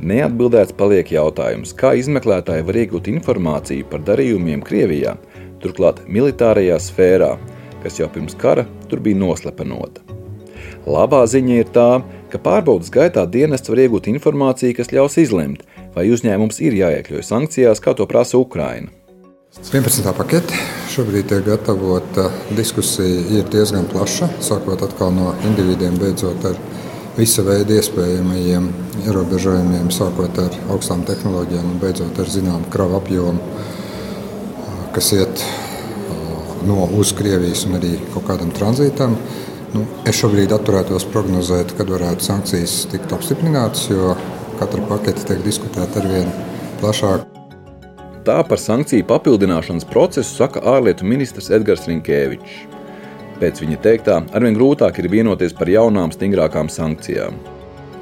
Neatbildēts 0.00 0.78
paliek 0.78 1.10
jautājums, 1.12 1.74
kā 1.74 1.96
izmeklētāji 1.98 2.68
var 2.70 2.78
iegūt 2.84 3.10
informāciju 3.10 3.90
par 3.90 4.06
darījumiem 4.06 4.62
Krievijā, 4.62 5.18
turklāt 5.60 6.06
militārajā 6.06 6.78
sfērā, 6.86 7.34
kas 7.82 7.98
jau 7.98 8.08
pirms 8.14 8.38
kara 8.38 8.68
tur 8.86 9.02
bija 9.02 9.18
noslepenota. 9.18 10.09
Labā 10.90 11.20
ziņa 11.30 11.56
ir 11.60 11.68
tā, 11.70 12.00
ka 12.32 12.38
pārbaudas 12.42 12.90
gaitā 12.90 13.22
dienests 13.30 13.70
var 13.70 13.78
iegūt 13.84 14.08
informāciju, 14.10 14.74
kas 14.74 14.90
ļaus 14.90 15.20
izlemt, 15.22 15.62
vai 15.94 16.08
uzņēmums 16.10 16.58
ir 16.66 16.74
jāiekļauj 16.80 17.26
sankcijās, 17.28 17.82
kā 17.84 17.94
to 17.94 18.06
prasa 18.10 18.40
Ukraina. 18.40 18.90
11. 19.60 20.06
pakete 20.18 20.56
šobrīd 20.90 21.28
tiek 21.30 21.44
gatavota. 21.46 22.28
Diskusija 22.58 23.22
ir 23.38 23.46
diezgan 23.52 23.86
plaša, 23.90 24.30
sākot 24.42 24.82
no 25.14 25.34
individiem, 25.46 25.98
beidzot 26.00 26.48
ar 26.50 26.58
visa 27.16 27.44
veida 27.46 27.76
iespējamajiem 27.78 28.66
ierobežojumiem, 29.04 29.92
sākot 29.94 30.42
ar 30.42 30.56
augstām 30.74 31.04
tehnoloģijām 31.06 31.70
un 31.70 31.78
beidzot 31.82 32.18
ar 32.18 32.30
zināmu 32.34 32.70
kravu 32.72 32.98
apjomu, 32.98 33.38
kas 34.96 35.12
iet 35.14 35.44
no 36.66 36.88
uz 36.98 37.14
Krievijas 37.16 37.62
un 37.68 37.78
arī 37.78 37.94
kaut 38.14 38.26
kādam 38.26 38.50
tranzītam. 38.54 39.14
Nu, 39.70 39.84
es 40.08 40.18
šobrīd 40.18 40.50
atturētos 40.50 41.04
prognozēt, 41.12 41.76
kad 41.78 41.90
varētu 41.92 42.26
sankcijas 42.26 42.72
tikt 42.90 43.12
apstiprinātas, 43.14 43.84
jo 43.92 44.16
katra 44.58 44.82
pakete 44.88 45.22
tiek 45.28 45.44
diskutēta 45.44 46.00
ar 46.02 46.08
vien 46.10 46.32
plašāk. 46.80 47.22
Tā 48.26 48.40
par 48.48 48.60
sankciju 48.60 49.06
papildināšanas 49.08 49.86
procesu 49.88 50.40
saka 50.42 50.60
ārlietu 50.74 51.06
ministrs 51.08 51.52
Edgars 51.54 51.86
Rinkēvičs. 51.88 52.56
Pēc 53.40 53.62
viņa 53.62 53.78
teiktā, 53.84 54.18
arvien 54.36 54.58
grūtāk 54.58 54.98
ir 55.00 55.08
vienoties 55.12 55.54
par 55.56 55.70
jaunām, 55.70 56.10
stingrākām 56.12 56.68
sankcijām. 56.68 57.38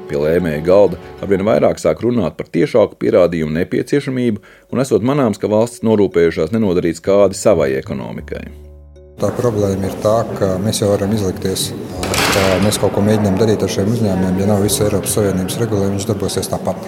Pie 0.09 0.17
lēmēja 0.19 0.63
galda 0.65 0.97
arvien 1.21 1.45
vairāk 1.45 1.79
sāk 1.79 2.01
runāt 2.03 2.35
par 2.35 2.49
tiešāku 2.49 2.97
pierādījumu 2.99 3.53
nepieciešamību, 3.59 4.41
un 4.73 4.81
esot 4.83 5.05
manāms, 5.05 5.37
ka 5.39 5.51
valsts 5.53 5.85
norūpējušās 5.85 6.51
nenodarīt 6.55 6.97
skādi 6.99 7.37
savai 7.37 7.75
ekonomikai. 7.77 8.68
Tā 9.19 9.33
problēma 9.35 9.89
ir 9.89 9.95
tā, 9.99 10.21
ka 10.37 10.53
mēs 10.63 10.79
jau 10.79 10.93
varam 10.93 11.11
izlikties, 11.11 11.73
ka 12.31 12.43
mēs 12.63 12.77
kaut 12.79 12.93
ko 12.95 13.01
mēģinām 13.03 13.35
darīt 13.35 13.65
ar 13.65 13.73
šiem 13.73 13.91
uzņēmumiem. 13.91 14.37
Ja 14.39 14.47
nav 14.47 14.63
visa 14.63 14.85
Eiropas 14.85 15.17
Savienības 15.17 15.57
regulējuma, 15.59 15.97
viņš 15.97 16.07
darbosies 16.07 16.47
tāpat. 16.47 16.87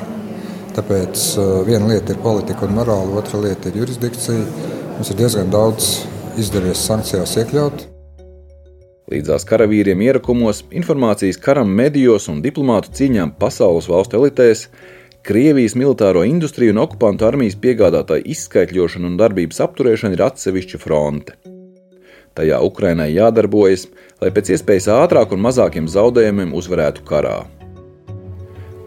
Tāpēc 0.78 1.26
uh, 1.36 1.50
viena 1.68 1.90
lieta 1.90 2.16
ir 2.16 2.22
politika 2.24 2.64
un 2.70 2.78
morāla, 2.78 3.20
otra 3.20 3.42
lieta 3.44 3.68
ir 3.68 3.82
jurisdikcija. 3.82 4.48
Mums 4.96 5.12
ir 5.12 5.20
diezgan 5.20 5.52
daudz 5.52 5.92
izdevies 6.40 6.86
sankcijās 6.88 7.36
iekļaut. 7.44 7.84
Līdzās 9.12 9.44
karavīriem 9.52 10.00
ierakumos, 10.08 10.64
informācijas 10.72 11.42
karam 11.44 11.68
medijos 11.76 12.32
un 12.32 12.40
diplomātu 12.46 12.96
cīņām 12.96 13.36
pasaules 13.44 13.92
valstu 13.92 14.22
elitēs 14.22 14.70
Krievijas 15.28 15.76
militāro 15.76 16.24
industriju 16.26 16.72
un 16.74 16.86
okupantu 16.88 17.28
armijas 17.28 17.60
piegādātāju 17.60 18.24
izskaitļošana 18.32 19.12
un 19.12 19.20
darbības 19.20 19.60
apturēšana 19.68 20.16
ir 20.16 20.30
atsevišķa 20.32 20.80
fronte. 20.82 21.42
Tajā 22.38 22.62
Ukrainai 22.64 23.10
jādarbojas, 23.12 23.88
lai 24.22 24.32
pēc 24.32 24.54
iespējas 24.56 24.88
ātrāk 24.94 25.34
un 25.36 25.44
mazākiem 25.44 25.90
zaudējumiem 25.92 26.54
uzvarētu 26.56 27.04
karā. 27.08 27.42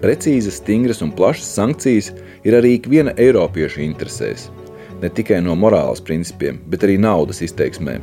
Precīzas, 0.00 0.59
stingras 0.61 1.02
un 1.04 1.12
plašas 1.16 1.48
sankcijas 1.57 2.11
ir 2.44 2.57
arī 2.59 2.74
ikviena 2.78 3.14
Eiropieša 3.20 3.85
interesēs, 3.85 4.48
ne 5.00 5.09
tikai 5.09 5.40
no 5.44 5.57
morāles 5.57 6.02
principiem, 6.04 6.61
bet 6.68 6.85
arī 6.85 6.98
naudas 7.00 7.44
izteiksmē. 7.44 7.98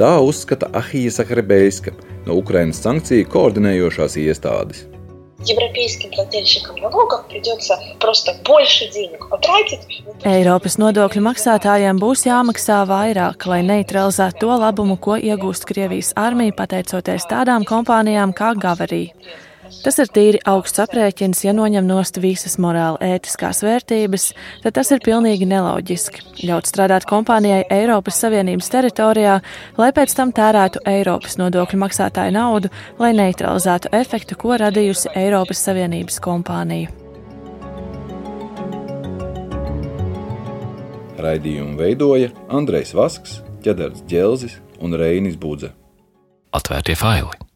Tā 0.00 0.12
uzskata 0.24 0.68
Ahija 0.76 1.12
Sakrebeiska 1.20 1.92
no 2.26 2.36
Ukrainas 2.40 2.80
sankciju 2.84 3.28
koordinējošās 3.32 4.16
iestādes 4.20 4.86
европейским 5.45 6.11
плательщикам 6.11 6.75
налогов 6.77 7.27
придется 7.27 7.77
просто 7.99 8.33
больше 8.45 8.89
денег 8.91 9.27
потратить. 9.29 9.81
Eiropas 10.23 10.77
nodokļu 10.79 11.23
maksātājiem 11.27 11.99
būs 11.99 12.25
jāmaksā 12.29 12.83
vairāk, 12.87 13.47
lai 13.51 13.61
neutralizētu 13.67 14.39
to 14.39 14.59
labumu, 14.63 14.97
ko 14.97 15.17
iegūst 15.19 15.67
Krievijas 15.67 16.13
armija 16.15 16.55
pateicoties 16.55 17.27
tādām 17.27 17.67
kompānijām 17.67 18.31
kā 18.31 18.53
Gavarī. 18.55 19.09
Tas 19.84 19.98
ir 20.00 20.08
tīri 20.12 20.40
augsts 20.48 20.80
aprēķins, 20.82 21.42
ja 21.44 21.52
noņem 21.56 21.86
nost 21.88 22.18
visas 22.22 22.56
morāli 22.62 23.12
ētiskās 23.14 23.60
vērtības, 23.64 24.24
tad 24.64 24.76
tas 24.78 24.90
ir 24.94 25.02
pilnīgi 25.04 25.48
neloģiski. 25.48 26.24
Ļaut 26.48 26.68
strādāt 26.70 27.06
kompānijai 27.08 27.64
Eiropas 27.72 28.20
Savienības 28.22 28.70
teritorijā, 28.72 29.38
lai 29.78 29.90
pēc 29.96 30.14
tam 30.18 30.32
tērētu 30.36 30.82
Eiropas 30.88 31.38
nodokļu 31.40 31.80
maksātāju 31.84 32.34
naudu, 32.36 32.72
lai 33.00 33.12
neutralizētu 33.18 33.92
efektu, 33.96 34.38
ko 34.40 34.56
radījusi 34.60 35.12
Eiropas 35.18 35.62
Savienības 35.68 36.20
kompānija. 36.24 36.92
Raidījumu 41.18 41.74
veidoja 41.80 42.30
Andrejs 42.54 42.94
Vasks, 42.94 43.40
Čedars 43.64 44.04
Dželzis 44.06 44.60
un 44.80 44.94
Reinis 44.98 45.36
Budze. 45.36 45.74
Atvērtie 46.54 46.94
faili! 46.96 47.38